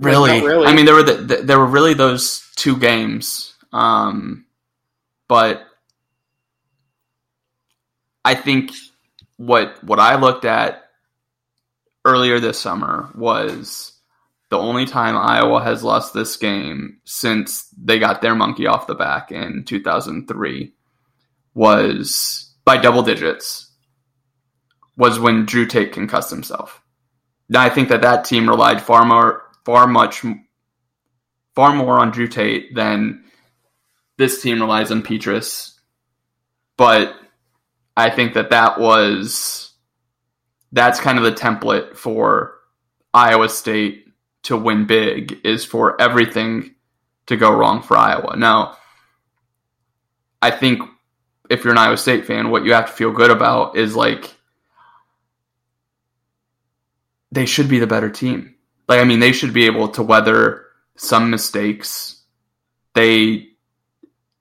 [0.00, 0.40] really.
[0.40, 0.66] Really.
[0.66, 4.46] I mean, there were the, the, there were really those two games, um,
[5.28, 5.62] but
[8.24, 8.72] I think
[9.36, 10.84] what what I looked at
[12.04, 13.92] earlier this summer was
[14.50, 18.94] the only time Iowa has lost this game since they got their monkey off the
[18.94, 20.72] back in 2003
[21.54, 23.70] was by double digits
[24.96, 26.82] was when Drew Tate concussed himself.
[27.48, 30.24] Now I think that that team relied far more, far much,
[31.54, 33.22] far more on Drew Tate than
[34.16, 35.78] this team relies on Petras.
[36.76, 37.14] But
[37.96, 39.72] I think that that was
[40.72, 42.54] that's kind of the template for
[43.14, 44.06] Iowa State
[44.42, 46.74] to win big is for everything
[47.26, 48.36] to go wrong for Iowa.
[48.36, 48.76] Now,
[50.42, 50.82] I think
[51.48, 54.34] if you're an Iowa State fan, what you have to feel good about is like
[57.30, 58.56] they should be the better team.
[58.90, 60.66] Like, I mean, they should be able to weather
[60.96, 62.24] some mistakes.
[62.94, 63.50] They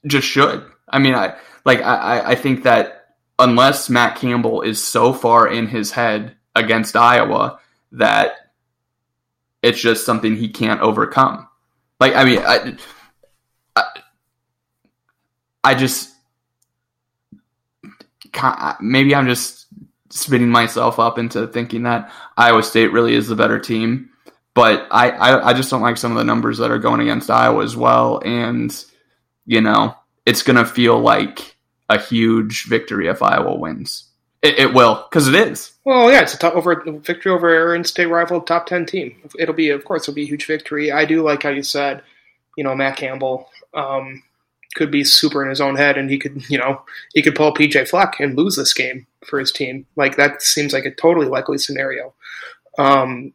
[0.08, 0.66] just should.
[0.88, 1.36] I mean, I
[1.66, 6.96] like I, I think that unless Matt Campbell is so far in his head against
[6.96, 7.60] Iowa
[7.92, 8.52] that
[9.62, 11.48] it's just something he can't overcome.
[12.00, 12.76] Like I mean, I,
[13.76, 13.84] I,
[15.64, 16.16] I just
[18.82, 19.68] maybe I'm just
[20.10, 24.10] spinning myself up into thinking that Iowa State really is the better team.
[24.54, 27.30] But I, I, I just don't like some of the numbers that are going against
[27.30, 28.22] Iowa as well.
[28.26, 28.74] And,
[29.46, 29.96] you know,
[30.26, 31.56] it's going to feel like
[31.88, 34.06] a huge victory if Iowa wins.
[34.42, 35.74] It, it will, because it is.
[35.84, 39.16] Well, yeah, it's a top over victory over an state rival top ten team.
[39.38, 40.92] It'll be, of course, it'll be a huge victory.
[40.92, 42.04] I do like how you said,
[42.56, 44.24] you know, Matt Campbell um,
[44.76, 46.84] could be super in his own head, and he could, you know,
[47.14, 49.86] he could pull PJ Fleck and lose this game for his team.
[49.98, 52.14] Like that seems like a totally likely scenario.
[52.78, 53.34] Um,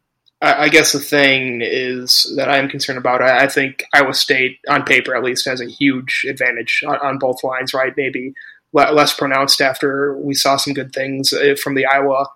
[0.52, 3.22] I, guess the thing is that I am concerned about.
[3.22, 7.44] I, think Iowa State, on paper at least, has a huge advantage on, on both
[7.44, 7.72] lines.
[7.72, 7.92] Right?
[7.96, 8.34] Maybe
[8.72, 12.26] less pronounced after we saw some good things uh, from the Iowa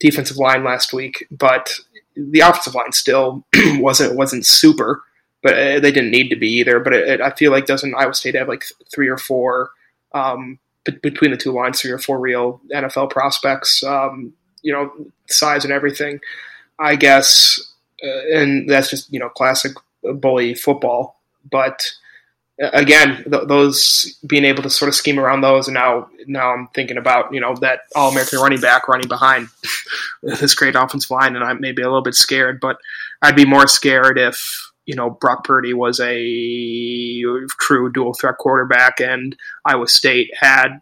[0.00, 1.72] defensive line last week, but
[2.16, 3.44] the offensive line still
[3.78, 5.02] wasn't wasn't super
[5.42, 6.80] but uh, they didn't need to be either.
[6.80, 9.70] But it, it, I feel like doesn't Iowa State have like three or four
[10.12, 10.58] um,
[11.02, 14.92] between the two lines, three or four real NFL prospects, um, you know,
[15.28, 16.20] size and everything.
[16.78, 17.60] I guess,
[18.02, 19.72] uh, and that's just you know classic
[20.02, 21.20] bully football.
[21.50, 21.90] But
[22.62, 26.52] uh, again, th- those being able to sort of scheme around those, and now now
[26.52, 29.48] I'm thinking about you know that All American running back running behind
[30.22, 32.60] this great offensive line, and I'm maybe a little bit scared.
[32.60, 32.78] But
[33.22, 37.22] I'd be more scared if you know Brock Purdy was a
[37.60, 40.80] true dual threat quarterback, and Iowa State had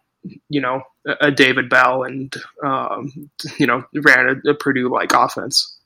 [0.49, 0.81] you know
[1.21, 2.33] a David Bell and
[2.63, 5.76] um, you know ran a, a Purdue like offense.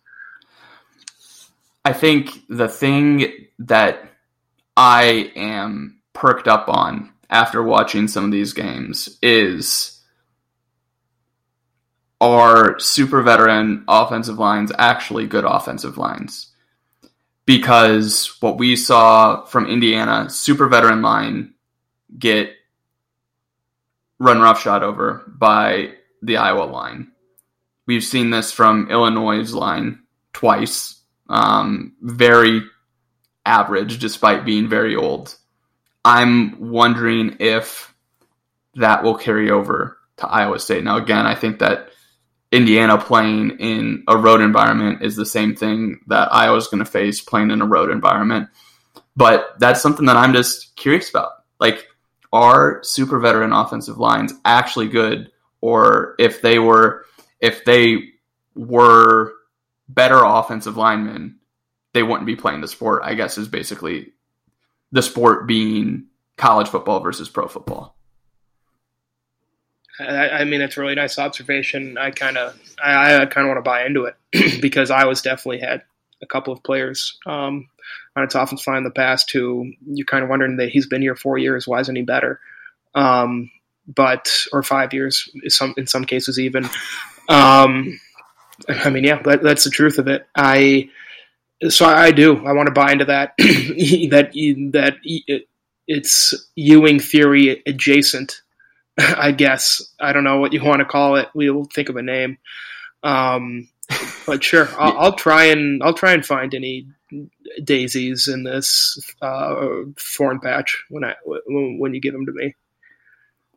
[1.84, 4.04] I think the thing that
[4.78, 10.00] I am perked up on after watching some of these games is
[12.20, 16.52] are super veteran offensive lines actually good offensive lines?
[17.46, 21.54] because what we saw from Indiana, super veteran line,
[22.18, 22.54] get
[24.20, 27.12] run roughshod over by the Iowa line.
[27.88, 31.01] We've seen this from Illinois' line twice.
[31.32, 32.62] Um, very
[33.46, 35.36] average, despite being very old.
[36.04, 37.94] I'm wondering if
[38.76, 40.84] that will carry over to Iowa State.
[40.84, 41.90] Now, again, I think that
[42.52, 47.22] Indiana playing in a road environment is the same thing that Iowa's going to face
[47.22, 48.50] playing in a road environment.
[49.16, 51.32] But that's something that I'm just curious about.
[51.60, 51.88] Like,
[52.34, 55.32] are super veteran offensive lines actually good?
[55.62, 57.06] Or if they were,
[57.40, 58.10] if they
[58.56, 59.34] were
[59.94, 61.40] better offensive linemen,
[61.94, 64.14] they wouldn't be playing the sport, I guess, is basically
[64.92, 67.96] the sport being college football versus pro football.
[70.00, 71.98] I, I mean, it's a really nice observation.
[71.98, 75.22] I kind of, I, I kind of want to buy into it because I was
[75.22, 75.84] definitely had
[76.22, 77.68] a couple of players um,
[78.16, 81.02] on its offense fine in the past who you're kind of wondering that he's been
[81.02, 81.68] here four years.
[81.68, 82.40] Why isn't he better?
[82.96, 83.52] Um,
[83.88, 86.68] but or five years, some in some cases even.
[87.30, 88.00] Um,
[88.70, 90.28] I mean, yeah, that, that's the truth of it.
[90.36, 90.90] I
[91.70, 92.46] so I do.
[92.46, 93.34] I want to buy into that.
[93.38, 94.32] that
[94.74, 95.42] that
[95.88, 98.42] it's Ewing theory adjacent
[98.98, 101.30] I guess I don't know what you want to call it.
[101.34, 102.38] We'll think of a name.
[103.04, 103.70] Um,
[104.26, 106.88] but sure, I'll, I'll, try and I'll try and find any
[107.64, 109.66] daisies in this uh,
[109.98, 112.56] thorn patch when I when you give them to me.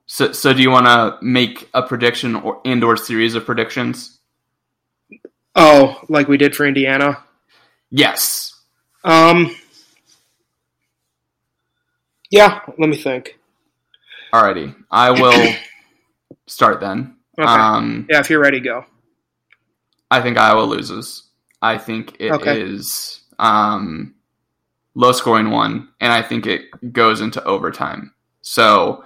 [0.07, 4.21] So, so do you want to make a prediction or and or series of predictions?
[5.55, 7.23] Oh, like we did for Indiana.
[7.91, 8.61] Yes.
[9.05, 9.55] Um.
[12.31, 12.61] Yeah.
[12.79, 13.39] Let me think.
[14.35, 15.55] Alrighty, I will
[16.49, 17.17] start then.
[17.39, 17.49] Okay.
[17.49, 18.85] Um, yeah, if you're ready, go.
[20.11, 21.29] I think Iowa loses.
[21.63, 22.61] I think it okay.
[22.61, 24.15] is um,
[24.97, 28.13] low scoring one, and I think it goes into overtime.
[28.43, 29.05] So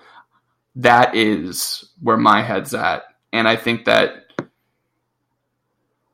[0.77, 4.28] that is where my head's at, and I think that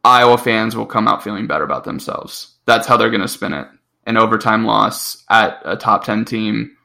[0.05, 2.55] Iowa fans will come out feeling better about themselves.
[2.67, 3.67] That's how they're going to spin it.
[4.07, 6.77] An overtime loss at a top ten team,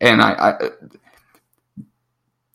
[0.00, 0.70] and I, I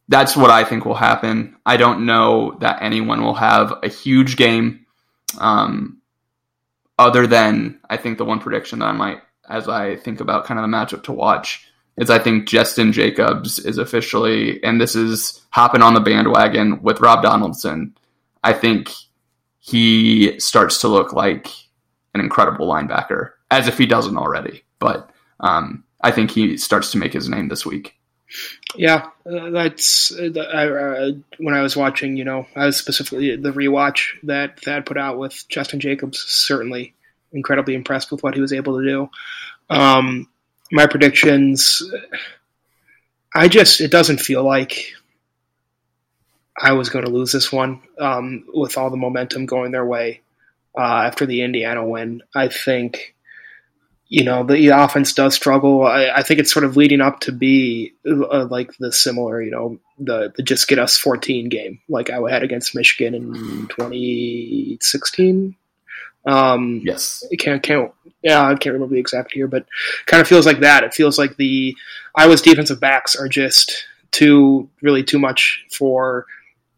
[0.07, 1.57] that's what I think will happen.
[1.65, 4.85] I don't know that anyone will have a huge game.
[5.39, 6.01] Um,
[6.99, 10.59] other than I think the one prediction that I might, as I think about kind
[10.59, 11.65] of the matchup to watch,
[11.97, 17.01] is I think Jestin Jacobs is officially, and this is hopping on the bandwagon with
[17.01, 17.95] Rob Donaldson.
[18.43, 18.91] I think
[19.61, 21.47] he starts to look like
[22.13, 24.63] an incredible linebacker, as if he doesn't already.
[24.79, 25.09] But
[25.39, 27.95] um, I think he starts to make his name this week.
[28.75, 32.17] Yeah, uh, that's uh, I, uh, when I was watching.
[32.17, 36.19] You know, I was specifically the rewatch that Thad put out with Jestin Jacobs.
[36.19, 36.95] Certainly,
[37.31, 39.09] incredibly impressed with what he was able to do.
[39.69, 40.27] Um,
[40.71, 41.83] my predictions.
[43.33, 44.93] I just it doesn't feel like
[46.57, 50.21] I was going to lose this one um, with all the momentum going their way
[50.77, 52.21] uh, after the Indiana win.
[52.35, 53.15] I think
[54.07, 55.83] you know the offense does struggle.
[55.85, 59.51] I, I think it's sort of leading up to be uh, like the similar, you
[59.51, 63.33] know, the the just get us 14 game like I had against Michigan in
[63.69, 65.55] 2016.
[66.25, 67.25] Um, Yes.
[67.31, 67.91] I can't can't
[68.21, 69.65] yeah I can't remember the exact year, but
[70.05, 70.83] kind of feels like that.
[70.83, 71.75] It feels like the
[72.15, 76.25] Iowa's defensive backs are just too really too much for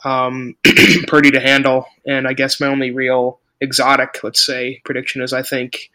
[0.03, 0.55] um,
[1.07, 1.85] Purdy to handle.
[2.05, 5.89] And I guess my only real exotic, let's say, prediction is I think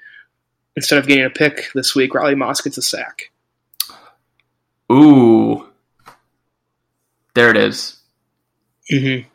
[0.76, 3.30] instead of getting a pick this week, Riley Moss gets a sack.
[4.90, 5.66] Ooh.
[7.34, 7.96] There it is.
[8.90, 9.28] Mm-hmm.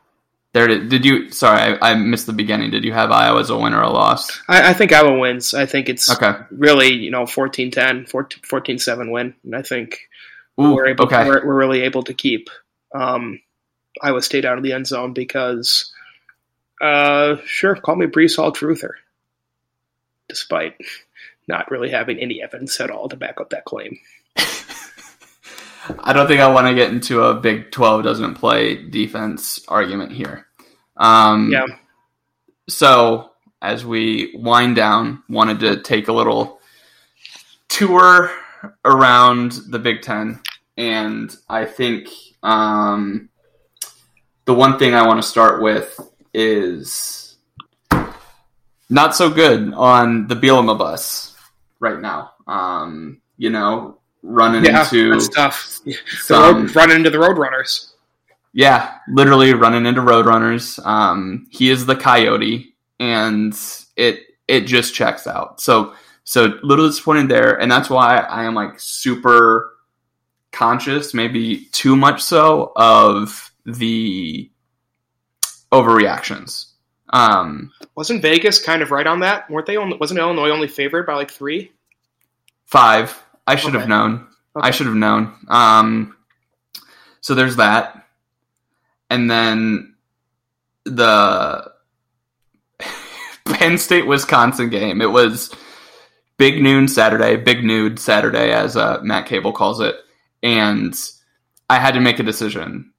[0.53, 0.89] There it is.
[0.89, 1.31] Did you?
[1.31, 2.69] Sorry, I, I missed the beginning.
[2.71, 4.39] Did you have Iowa as a win or a loss?
[4.47, 5.53] I, I think Iowa wins.
[5.53, 6.33] I think it's Okay.
[6.51, 9.97] really you know 14-10, 14-7 win, and I think
[10.61, 11.25] Ooh, we're able okay.
[11.27, 12.49] we're, we're really able to keep
[12.93, 13.39] um,
[14.01, 15.93] Iowa State out of the end zone because
[16.81, 18.91] uh, sure, call me Breece Hall truther,
[20.27, 20.75] despite
[21.47, 23.97] not really having any evidence at all to back up that claim.
[25.99, 30.11] I don't think I want to get into a Big 12 doesn't play defense argument
[30.11, 30.47] here.
[30.97, 31.65] Um, Yeah.
[32.69, 33.31] So,
[33.61, 36.61] as we wind down, wanted to take a little
[37.67, 38.31] tour
[38.85, 40.39] around the Big Ten.
[40.77, 42.07] And I think
[42.41, 43.29] um,
[44.45, 45.99] the one thing I want to start with
[46.33, 47.35] is
[48.89, 51.35] not so good on the Bielema bus
[51.79, 52.31] right now.
[52.47, 55.79] Um, you know, running Yeah, into stuff.
[56.21, 57.91] some- road, running into the Roadrunners.
[58.53, 60.83] yeah, literally running into Roadrunners.
[60.85, 63.57] Um, he is the coyote, and
[63.95, 65.61] it it just checks out.
[65.61, 65.93] So
[66.25, 69.71] so little disappointed there, and that's why I am like super
[70.51, 74.49] conscious, maybe too much so, of the
[75.71, 76.67] overreactions.
[77.09, 79.49] Um, Wasn't Vegas kind of right on that?
[79.49, 79.77] weren't they?
[79.77, 81.71] Only, wasn't Illinois only favored by like three?
[82.65, 83.21] five.
[83.45, 84.27] I should have known.
[84.55, 84.67] Okay.
[84.67, 85.33] I should have known.
[85.47, 86.15] Um,
[87.21, 88.07] so there's that,
[89.09, 89.95] and then
[90.85, 91.71] the
[93.45, 95.01] Penn State Wisconsin game.
[95.01, 95.53] It was
[96.37, 99.95] big noon Saturday, big nude Saturday, as uh, Matt Cable calls it,
[100.41, 100.95] and
[101.69, 102.92] I had to make a decision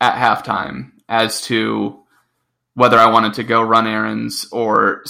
[0.00, 2.00] at halftime as to
[2.74, 5.04] whether I wanted to go run errands or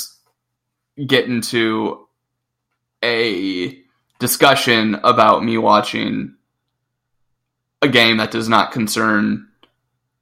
[1.05, 2.07] get into
[3.05, 3.79] a
[4.19, 6.35] discussion about me watching
[7.83, 9.49] a game that does not concern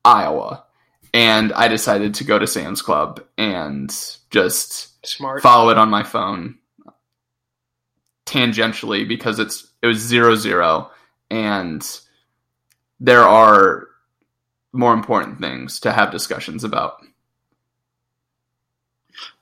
[0.05, 0.65] Iowa.
[1.13, 3.89] And I decided to go to Sam's Club and
[4.31, 5.43] just Smart.
[5.43, 6.59] follow it on my phone
[8.27, 10.91] tangentially because it's it was zero zero
[11.31, 12.01] and
[12.99, 13.89] there are
[14.75, 16.99] more important things to have discussions about.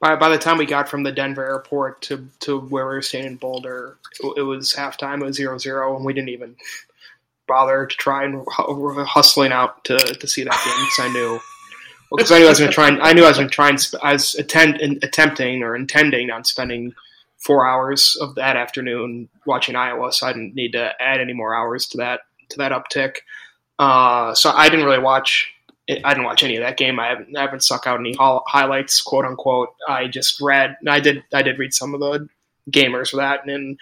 [0.00, 3.02] By, by the time we got from the Denver airport to, to where we were
[3.02, 5.22] staying in Boulder, it, it was halftime.
[5.22, 6.56] It was 0 0, and we didn't even
[7.48, 11.40] bother to try and hu- hustling out to, to see that game because I knew.
[12.14, 13.54] Because I knew I was going to try and I knew I was going to
[13.54, 16.92] try and sp- I was attend, in, attempting or intending on spending
[17.38, 21.54] four hours of that afternoon watching Iowa, so I didn't need to add any more
[21.54, 22.20] hours to that
[22.50, 23.16] to that uptick.
[23.78, 25.52] Uh, so I didn't really watch.
[25.90, 27.00] I didn't watch any of that game.
[27.00, 29.70] I haven't, I haven't suck out any highlights, quote unquote.
[29.88, 30.76] I just read.
[30.88, 31.22] I did.
[31.34, 32.28] I did read some of the
[32.70, 33.76] gamers for that, and then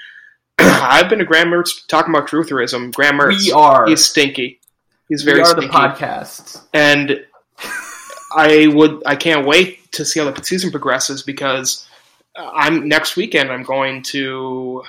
[0.59, 2.95] I've been to Graham Mertz talking about trutherism.
[2.95, 4.61] Graham Mertz, We are he's stinky.
[5.09, 5.39] He's very.
[5.41, 6.63] we are the stinky, podcast.
[6.73, 7.25] and
[8.35, 9.03] I would.
[9.07, 11.87] I can't wait to see how the season progresses because
[12.37, 13.51] I'm next weekend.
[13.51, 14.83] I'm going to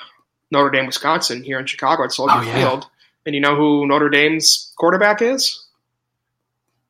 [0.51, 2.53] Notre Dame, Wisconsin, here in Chicago at Soldier Oh, yeah.
[2.55, 2.87] Field,
[3.25, 5.65] and you know who Notre Dame's quarterback is?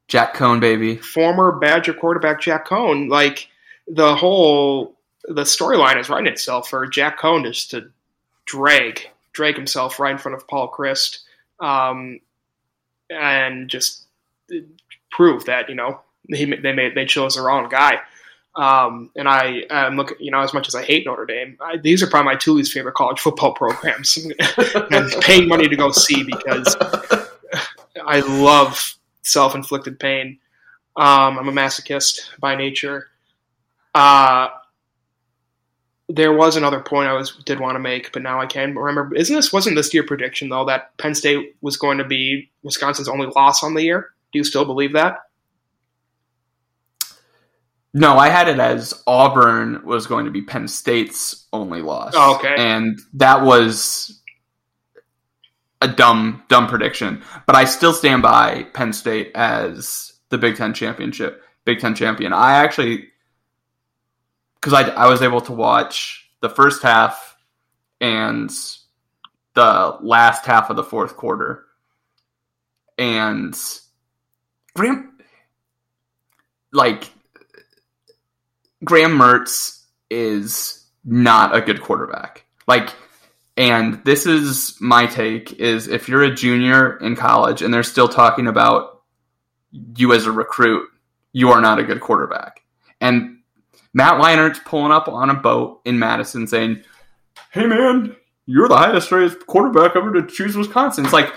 [0.07, 0.97] Jack Coan, baby.
[0.97, 3.47] former Badger quarterback Jack Coan, like
[3.87, 7.89] the whole the storyline is writing itself for Jack Coan just to
[8.45, 11.19] drag drag himself right in front of Paul Chryst,
[11.59, 12.19] um,
[13.09, 14.03] and just
[15.11, 17.99] prove that you know he, they made they chose the wrong guy.
[18.55, 21.77] Um, and I am look, you know, as much as I hate Notre Dame, I,
[21.77, 24.17] these are probably my two least favorite college football programs.
[24.75, 26.75] I'm paying money to go see because
[28.05, 30.39] I love self-inflicted pain.
[30.97, 33.07] Um, I'm a masochist by nature.
[33.95, 34.49] Uh,
[36.09, 39.15] there was another point I was did want to make, but now I can't remember.
[39.15, 43.07] Isn't this wasn't this your prediction though that Penn State was going to be Wisconsin's
[43.07, 44.09] only loss on the year?
[44.33, 45.19] Do you still believe that?
[47.93, 52.13] No, I had it as Auburn was going to be Penn State's only loss.
[52.15, 52.55] Oh, okay.
[52.57, 54.21] And that was
[55.81, 57.21] a dumb, dumb prediction.
[57.45, 62.31] But I still stand by Penn State as the Big Ten championship, Big Ten champion.
[62.31, 63.09] I actually,
[64.55, 67.35] because I, I was able to watch the first half
[67.99, 68.49] and
[69.53, 71.65] the last half of the fourth quarter.
[72.97, 73.57] And
[74.75, 75.17] Graham,
[76.71, 77.11] like,
[78.83, 82.45] Graham Mertz is not a good quarterback.
[82.67, 82.93] Like,
[83.57, 88.07] and this is my take: is if you're a junior in college and they're still
[88.07, 89.01] talking about
[89.95, 90.87] you as a recruit,
[91.33, 92.63] you are not a good quarterback.
[92.99, 93.39] And
[93.93, 96.83] Matt Leinart's pulling up on a boat in Madison saying,
[97.51, 98.15] "Hey man,
[98.45, 101.33] you're the highest rated quarterback ever to choose Wisconsin." It's like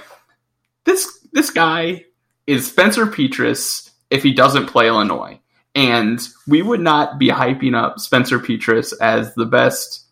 [0.84, 2.04] this this guy
[2.46, 5.40] is Spencer Petras if he doesn't play Illinois.
[5.74, 10.06] And we would not be hyping up Spencer Petras as the best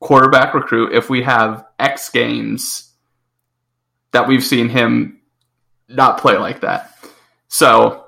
[0.00, 2.92] quarterback recruit if we have X games
[4.12, 5.20] that we've seen him
[5.88, 6.96] not play like that.
[7.48, 8.06] So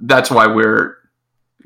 [0.00, 0.96] that's why we're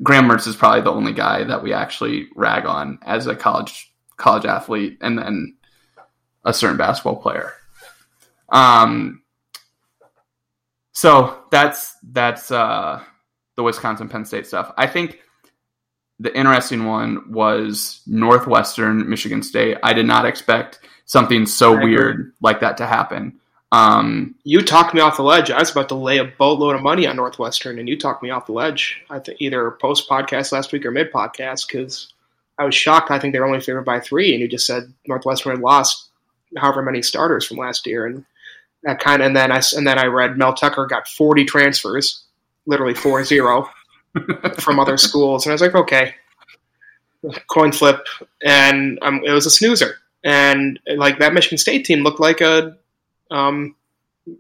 [0.03, 3.93] Graham Mertz is probably the only guy that we actually rag on as a college
[4.16, 5.57] college athlete and then
[6.45, 7.53] a certain basketball player.
[8.49, 9.22] Um
[10.93, 13.03] so that's that's uh
[13.59, 14.72] the Wisconsin Penn State stuff.
[14.78, 15.18] I think
[16.20, 19.78] the interesting one was Northwestern Michigan State.
[19.82, 23.40] I did not expect something so weird like that to happen.
[23.72, 25.50] Um, you talked me off the ledge.
[25.50, 28.30] I was about to lay a boatload of money on Northwestern, and you talked me
[28.30, 29.02] off the ledge.
[29.11, 32.12] I think either post podcast last week or mid podcast because
[32.59, 33.11] I was shocked.
[33.11, 36.11] I think they were only favored by three, and you just said Northwestern had lost
[36.56, 38.24] however many starters from last year, and
[38.84, 39.20] that kind.
[39.20, 42.24] Of, and then I and then I read Mel Tucker got forty transfers
[42.68, 43.68] literally 4 0
[44.60, 45.44] from other schools.
[45.44, 46.14] And I was like, okay,
[47.48, 48.06] coin flip.
[48.44, 49.96] And um, it was a snoozer.
[50.22, 52.76] And like that Michigan State team looked like a
[53.30, 53.74] um,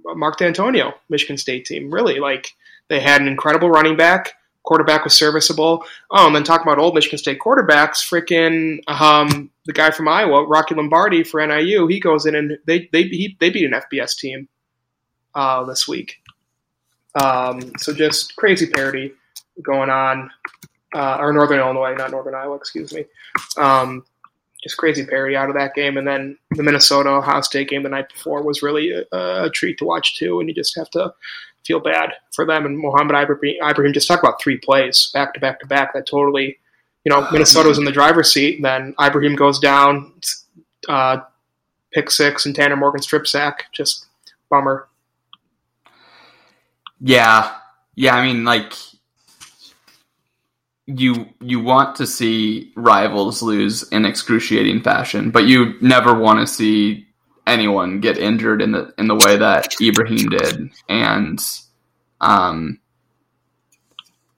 [0.04, 1.92] Mark Dantonio Michigan State team.
[1.92, 2.54] Really, like
[2.88, 4.34] they had an incredible running back.
[4.64, 5.84] Quarterback was serviceable.
[6.10, 10.44] Oh, and then talking about old Michigan State quarterbacks, freaking um, the guy from Iowa,
[10.46, 14.16] Rocky Lombardi for NIU, he goes in and they they he, they beat an FBS
[14.16, 14.48] team
[15.34, 16.20] uh, this week.
[17.22, 19.12] Um, so just crazy parody
[19.62, 20.30] going on,
[20.94, 23.04] uh, or Northern Illinois, not Northern Iowa, excuse me.
[23.56, 24.04] Um,
[24.62, 27.88] just crazy parody out of that game, and then the Minnesota Ohio State game the
[27.88, 30.40] night before was really a, a treat to watch too.
[30.40, 31.14] And you just have to
[31.64, 32.66] feel bad for them.
[32.66, 36.58] And Ibrahim, Ibrahim just talked about three plays back to back to back that totally,
[37.04, 38.60] you know, Minnesota was in the driver's seat.
[38.62, 40.12] Then Ibrahim goes down,
[40.88, 41.18] uh,
[41.92, 43.66] pick six, and Tanner Morgan strip sack.
[43.72, 44.06] Just
[44.50, 44.88] bummer.
[47.00, 47.54] Yeah,
[47.94, 48.14] yeah.
[48.14, 48.72] I mean, like
[50.86, 56.46] you you want to see rivals lose in excruciating fashion, but you never want to
[56.52, 57.06] see
[57.46, 60.70] anyone get injured in the in the way that Ibrahim did.
[60.88, 61.38] And
[62.20, 62.80] um,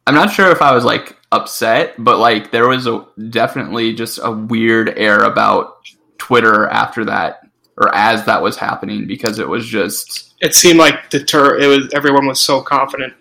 [0.07, 4.19] I'm not sure if I was like upset, but like there was a definitely just
[4.23, 5.77] a weird air about
[6.19, 7.40] Twitter after that
[7.81, 11.67] or as that was happening because it was just it seemed like the tur- it
[11.67, 13.15] was everyone was so confident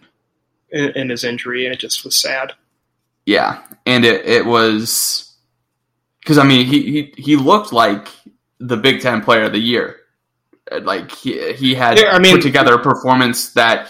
[0.70, 2.54] in, in, his injury, and it just was sad.
[3.26, 5.34] Yeah, and it it was
[6.20, 8.10] because I mean he, he he looked like
[8.60, 9.96] the Big Ten Player of the Year.
[10.82, 13.90] Like he he had yeah, I mean, put together a performance that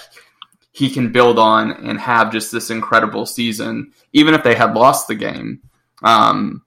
[0.71, 5.07] he can build on and have just this incredible season, even if they had lost
[5.07, 5.61] the game.
[6.03, 6.63] Um,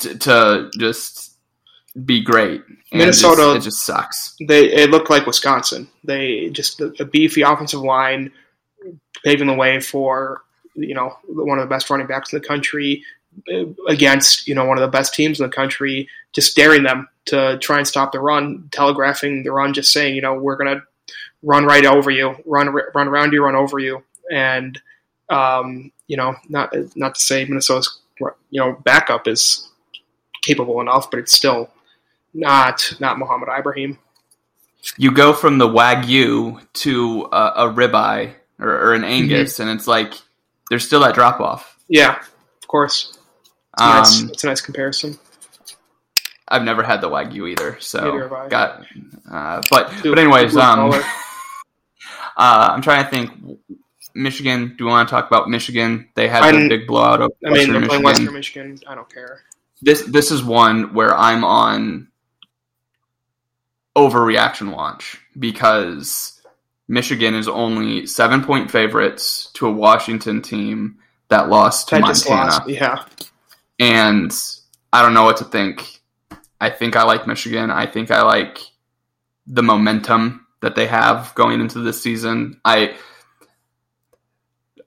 [0.00, 1.29] to, to just
[2.04, 2.62] be great.
[2.92, 4.36] Minnesota, it just, it just, sucks.
[4.46, 5.88] They it looked like Wisconsin.
[6.04, 8.32] They just a beefy offensive line,
[9.24, 10.42] paving the way for
[10.74, 13.04] you know one of the best running backs in the country
[13.52, 17.08] uh, against you know one of the best teams in the country, just daring them
[17.26, 20.82] to try and stop the run, telegraphing the run, just saying you know we're gonna
[21.42, 24.80] run right over you, run run around you, run over you, and
[25.28, 28.00] um, you know not not to say Minnesota's
[28.50, 29.68] you know backup is
[30.42, 31.70] capable enough, but it's still
[32.34, 33.98] not not Mohamed Ibrahim.
[34.96, 39.68] You go from the wagyu to a, a ribeye or, or, an Angus, mm-hmm.
[39.68, 40.14] and it's like
[40.70, 41.78] there's still that drop off.
[41.88, 43.18] Yeah, of course.
[43.74, 44.22] It's, um, nice.
[44.22, 45.18] it's a nice comparison.
[46.48, 48.84] I've never had the wagyu either, so got.
[49.30, 51.00] Uh, but but anyways, um, uh,
[52.36, 53.58] I'm trying to think.
[54.12, 54.74] Michigan.
[54.76, 56.08] Do we want to talk about Michigan?
[56.16, 58.02] They had a big blowout I mean, Western they're playing Michigan.
[58.02, 58.78] Western Michigan.
[58.88, 59.42] I don't care.
[59.82, 62.08] this this is one where I'm on
[63.96, 66.40] overreaction watch because
[66.88, 70.96] Michigan is only seven point favorites to a Washington team
[71.28, 72.68] that lost to That Montana, lost.
[72.68, 73.04] Yeah.
[73.78, 74.32] and
[74.92, 76.00] I don't know what to think.
[76.60, 77.70] I think I like Michigan.
[77.70, 78.58] I think I like
[79.46, 82.60] the momentum that they have going into this season.
[82.64, 82.96] I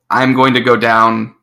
[0.09, 1.35] I'm going to go down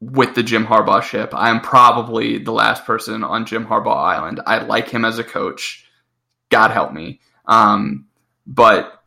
[0.00, 1.32] with the Jim Harbaugh ship.
[1.34, 4.40] I am probably the last person on Jim Harbaugh Island.
[4.46, 5.84] I like him as a coach.
[6.50, 7.20] God help me.
[7.46, 8.06] Um,
[8.46, 9.02] but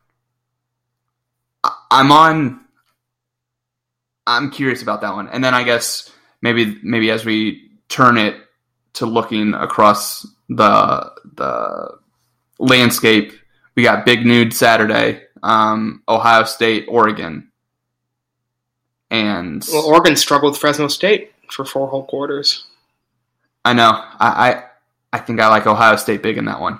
[1.90, 2.62] I'm on.
[4.28, 6.12] I'm curious about that one, and then I guess
[6.42, 8.36] maybe maybe as we turn it
[8.94, 11.98] to looking across the the
[12.60, 13.34] landscape,
[13.76, 17.52] we got Big Noon Saturday, um, Ohio State, Oregon,
[19.10, 22.66] and Well, Oregon struggled with Fresno State for four whole quarters.
[23.66, 24.64] I know I, I
[25.14, 26.80] I think I like Ohio State big in that one.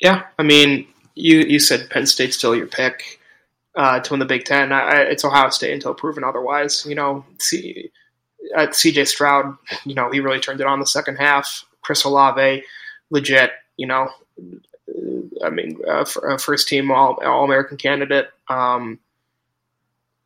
[0.00, 3.20] Yeah, I mean, you you said Penn State's still your pick
[3.74, 4.72] uh, to win the Big Ten.
[4.72, 6.86] I, I- it's Ohio State until proven otherwise.
[6.86, 7.90] You know, C,
[8.56, 11.64] at CJ Stroud, you know, he really turned it on the second half.
[11.82, 12.62] Chris Olave,
[13.10, 13.52] legit.
[13.76, 14.08] You know,
[14.88, 18.30] uh, I mean, uh, uh, first team All All American candidate.
[18.48, 18.98] Um,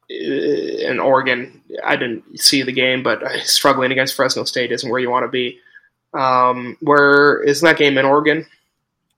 [0.09, 5.11] in Oregon, I didn't see the game, but struggling against Fresno State isn't where you
[5.11, 5.59] want to be.
[6.13, 8.47] Um, where isn't that game in Oregon?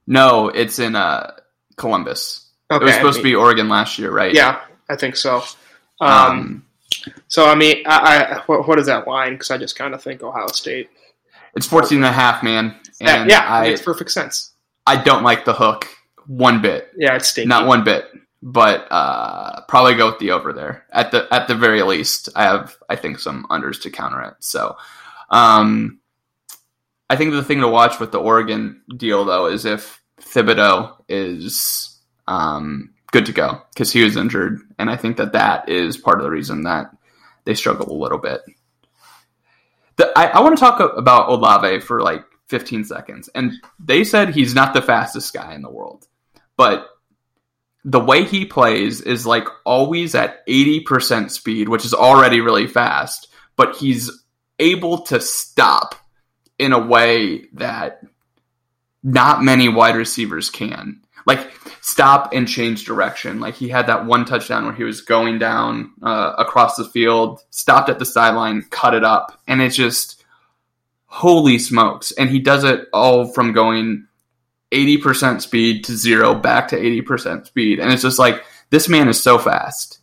[0.06, 1.32] No, it's in uh,
[1.76, 2.50] Columbus.
[2.70, 4.32] Okay, it was I supposed to be Oregon last year, right?
[4.34, 5.42] Yeah, I think so.
[6.00, 6.66] Um, Um,
[7.28, 9.32] so I mean, I, I what, what is that line?
[9.34, 10.88] Because I just kind of think Ohio State.
[11.56, 12.74] it's 14 and a half, man.
[13.00, 14.52] Yeah, And yeah, I, makes perfect sense.
[14.86, 15.86] I don't like the hook
[16.26, 16.90] one bit.
[16.96, 17.48] Yeah, it's stinky.
[17.48, 18.06] Not one bit.
[18.42, 20.84] But uh, probably go with the over there.
[20.92, 24.34] At the at the very least, I have I think some unders to counter it.
[24.40, 24.76] So
[25.30, 25.98] um,
[27.08, 32.00] I think the thing to watch with the Oregon deal though is if Thibodeaux is
[32.26, 36.18] um, good to go because he was injured, and I think that that is part
[36.18, 36.90] of the reason that
[37.44, 38.42] they struggle a little bit.
[39.96, 44.30] The, I, I want to talk about Olave for like 15 seconds, and they said
[44.30, 46.06] he's not the fastest guy in the world,
[46.56, 46.88] but
[47.84, 53.28] the way he plays is like always at 80% speed, which is already really fast,
[53.54, 54.10] but he's
[54.58, 55.94] able to stop
[56.58, 58.02] in a way that
[59.02, 61.00] not many wide receivers can.
[61.26, 63.40] Like stop and change direction.
[63.40, 67.40] Like he had that one touchdown where he was going down uh, across the field,
[67.50, 70.24] stopped at the sideline, cut it up, and it's just
[71.06, 72.12] holy smokes!
[72.12, 74.06] And he does it all from going
[74.72, 79.20] 80% speed to zero back to 80% speed, and it's just like this man is
[79.20, 80.00] so fast,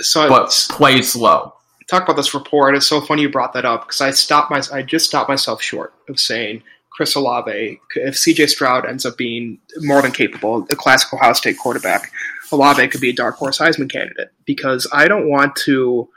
[0.00, 1.54] so but plays slow.
[1.88, 2.74] Talk about this report.
[2.74, 5.62] It's so funny you brought that up because I stopped my I just stopped myself
[5.62, 7.80] short of saying Chris Olave.
[7.96, 12.10] If CJ Stroud ends up being more than capable, a classic Ohio State quarterback,
[12.52, 16.08] Olave could be a dark horse Heisman candidate because I don't want to.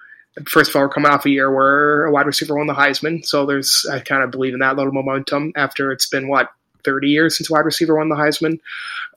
[0.48, 3.26] First of all, we're coming off a year where a wide receiver won the Heisman,
[3.26, 6.52] so there's I kind of believe in that little momentum after it's been what
[6.84, 8.60] 30 years since wide receiver won the Heisman.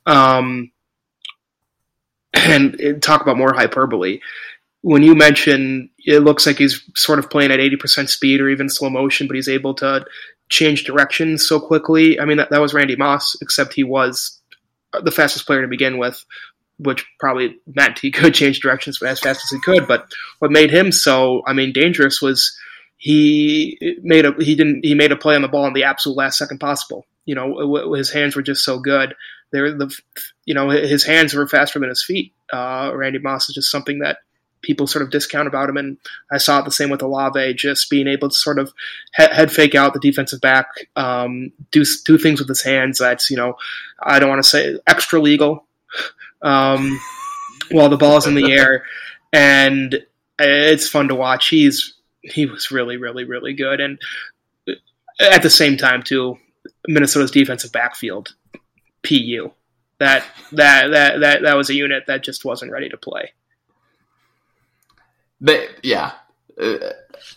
[0.06, 0.72] Um,
[2.32, 4.20] and, and talk about more hyperbole
[4.82, 8.68] when you mention it looks like he's sort of playing at 80% speed or even
[8.68, 10.04] slow motion, but he's able to
[10.48, 12.18] change directions so quickly.
[12.18, 14.38] I mean, that, that was Randy Moss, except he was
[14.92, 16.24] the fastest player to begin with,
[16.78, 19.86] which probably meant he could change directions as fast as he could.
[19.86, 22.56] But what made him so, I mean, dangerous was
[22.96, 26.16] he made a he didn't he made a play on the ball in the absolute
[26.16, 27.06] last second possible.
[27.24, 29.14] You know, his hands were just so good.
[29.52, 29.94] They're the
[30.44, 32.34] you know his hands were faster than his feet.
[32.52, 34.18] Uh, Randy Moss is just something that
[34.62, 35.76] people sort of discount about him.
[35.76, 35.98] And
[36.30, 38.72] I saw it the same with Olave, just being able to sort of
[39.12, 40.66] head, fake out the defensive back,
[40.96, 42.98] um, do do things with his hands.
[42.98, 43.56] That's you know,
[44.02, 45.64] I don't want to say extra legal,
[46.42, 46.98] um,
[47.70, 48.84] while the ball's in the air,
[49.32, 50.04] and
[50.38, 51.48] it's fun to watch.
[51.48, 53.98] He's he was really really really good, and
[55.20, 56.38] at the same time too,
[56.86, 58.34] Minnesota's defensive backfield,
[59.02, 59.52] pu.
[59.98, 63.32] That, that that that that was a unit that just wasn't ready to play.
[65.40, 66.12] They, yeah.
[66.60, 66.76] Uh,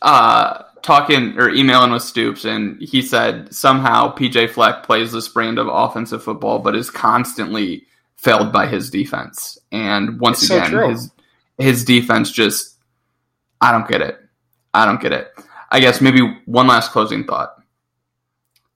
[0.01, 5.57] uh, talking or emailing with Stoops, and he said somehow PJ Fleck plays this brand
[5.57, 7.85] of offensive football, but is constantly
[8.17, 9.57] failed by his defense.
[9.71, 10.89] And once It's so again, true.
[10.89, 11.11] his
[11.57, 12.77] his defense just
[13.61, 14.17] I don't get it.
[14.73, 15.31] I don't get it.
[15.71, 17.55] I guess maybe one last closing thought.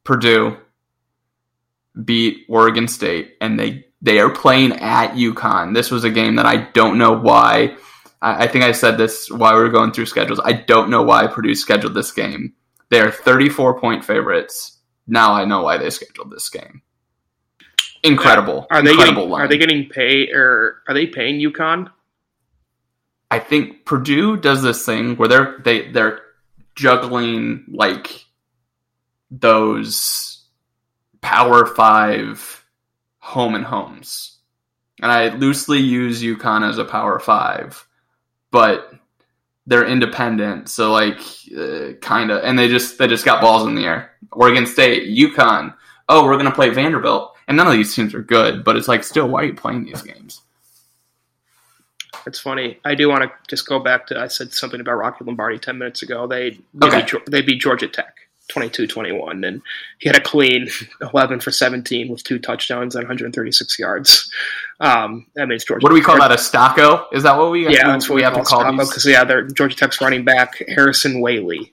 [0.03, 0.57] Purdue
[2.05, 5.73] beat Oregon State, and they they are playing at UConn.
[5.73, 7.75] This was a game that I don't know why.
[8.27, 10.39] I, I think I said this while we were going through schedules.
[10.43, 12.53] I don't know why Purdue scheduled this game
[12.89, 14.79] They are 34 point favorites.
[15.07, 16.81] Now I know why they scheduled this game.
[18.03, 18.67] Incredible.
[18.69, 19.41] Are they Incredible getting line.
[19.41, 21.91] are they getting paid or are they paying UConn?
[23.29, 26.21] I think Purdue does this thing where they're they they're
[26.75, 28.25] juggling like
[29.31, 30.45] those
[31.21, 32.65] power five
[33.19, 34.37] home and homes.
[35.01, 37.86] And I loosely use UConn as a power five,
[38.57, 38.91] but
[39.67, 41.19] they're independent, so like
[41.55, 44.13] uh, kind of, and they just they just got balls in the air.
[44.31, 45.75] Oregon State, UConn.
[46.09, 49.03] Oh, we're gonna play Vanderbilt, and none of these teams are good, but it's like
[49.03, 50.41] still, why are you playing these games?
[52.25, 52.79] It's funny.
[52.83, 55.77] I do want to just go back to I said something about Rocky Lombardi ten
[55.77, 56.25] minutes ago.
[56.25, 57.01] They they, Okay.
[57.11, 58.15] beat, they beat Georgia Tech
[58.49, 59.61] 22-21, and
[59.99, 60.67] he had a clean
[61.01, 64.31] eleven for seventeen with two touchdowns and 136 yards.
[64.79, 65.83] Um, I mean, it's Georgia.
[65.83, 66.31] What do we call that?
[66.31, 67.05] A stocko?
[67.11, 67.67] Is that what we?
[67.67, 68.89] Yeah, that's what we, have to call these?
[68.89, 71.71] because yeah, they're Georgia Tech's running back Harrison Waylee.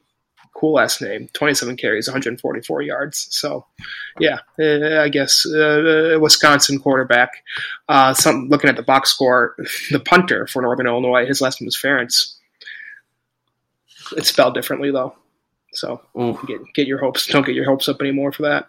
[0.54, 1.28] Cool last name.
[1.32, 3.26] 27 carries, 144 yards.
[3.30, 3.66] So,
[4.20, 7.42] yeah, uh, I guess uh, Wisconsin quarterback.
[7.88, 9.56] Uh, some looking at the box score,
[9.90, 12.36] the punter for Northern Illinois, his last name is Ferentz.
[14.16, 15.14] It's spelled differently though,
[15.74, 16.00] so
[16.46, 17.26] get get your hopes.
[17.26, 18.66] Don't get your hopes up anymore for that.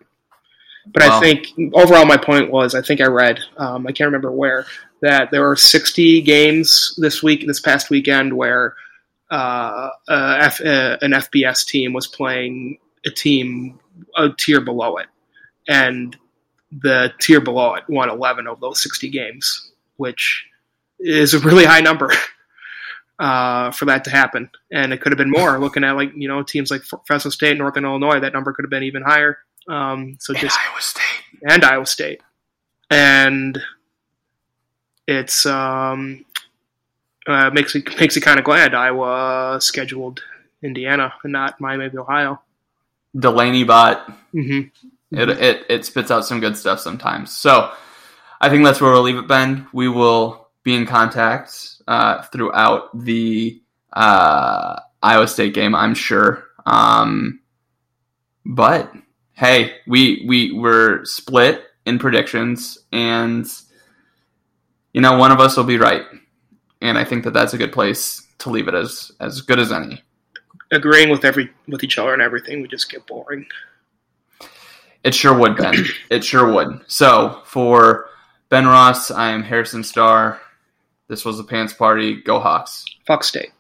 [0.88, 1.18] But Wow.
[1.18, 4.66] I think overall, my point was I think I read um, I can't remember where
[5.02, 8.76] that there were 60 games this week this past weekend where
[9.32, 13.80] uh, uh, F, uh, an FBS team was playing a team
[14.16, 15.08] a tier below it,
[15.68, 16.16] and
[16.82, 20.46] the tier below it won 11 of those 60 games, which
[21.00, 22.12] is a really high number.
[23.18, 25.58] Uh, for that to happen, and it could have been more.
[25.58, 28.70] Looking at like you know teams like Fresno State, Northern Illinois, that number could have
[28.70, 29.38] been even higher.
[29.70, 31.24] Um, so just Iowa State.
[31.50, 32.22] and Iowa State,
[32.90, 33.58] and
[35.08, 36.26] it's um,
[37.26, 40.22] uh, makes me makes me kind of glad Iowa scheduled
[40.62, 42.42] Indiana and not Miami of Ohio.
[43.18, 44.10] Delaney bot.
[44.34, 44.62] hmm
[45.12, 47.32] It, it it spits out some good stuff sometimes.
[47.36, 47.72] So
[48.42, 49.68] I think that's where we'll leave it, Ben.
[49.72, 53.62] We will be in contact uh, throughout the
[53.94, 56.44] uh, Iowa State game, I'm sure.
[56.66, 57.40] Um,
[58.46, 58.92] but
[59.34, 63.48] hey, we we were split in predictions, and
[64.92, 66.04] you know one of us will be right,
[66.82, 69.72] and I think that that's a good place to leave it as as good as
[69.72, 70.04] any.
[70.72, 73.46] Agreeing with every with each other and everything would just get boring.
[75.04, 75.86] It sure would, Ben.
[76.10, 76.82] it sure would.
[76.88, 78.10] So for
[78.50, 80.42] Ben Ross, I am Harrison Starr.
[81.08, 82.22] This was the Pants Party.
[82.22, 82.86] Go Hawks.
[83.06, 83.52] Fuck State.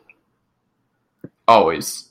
[1.48, 2.10] Always.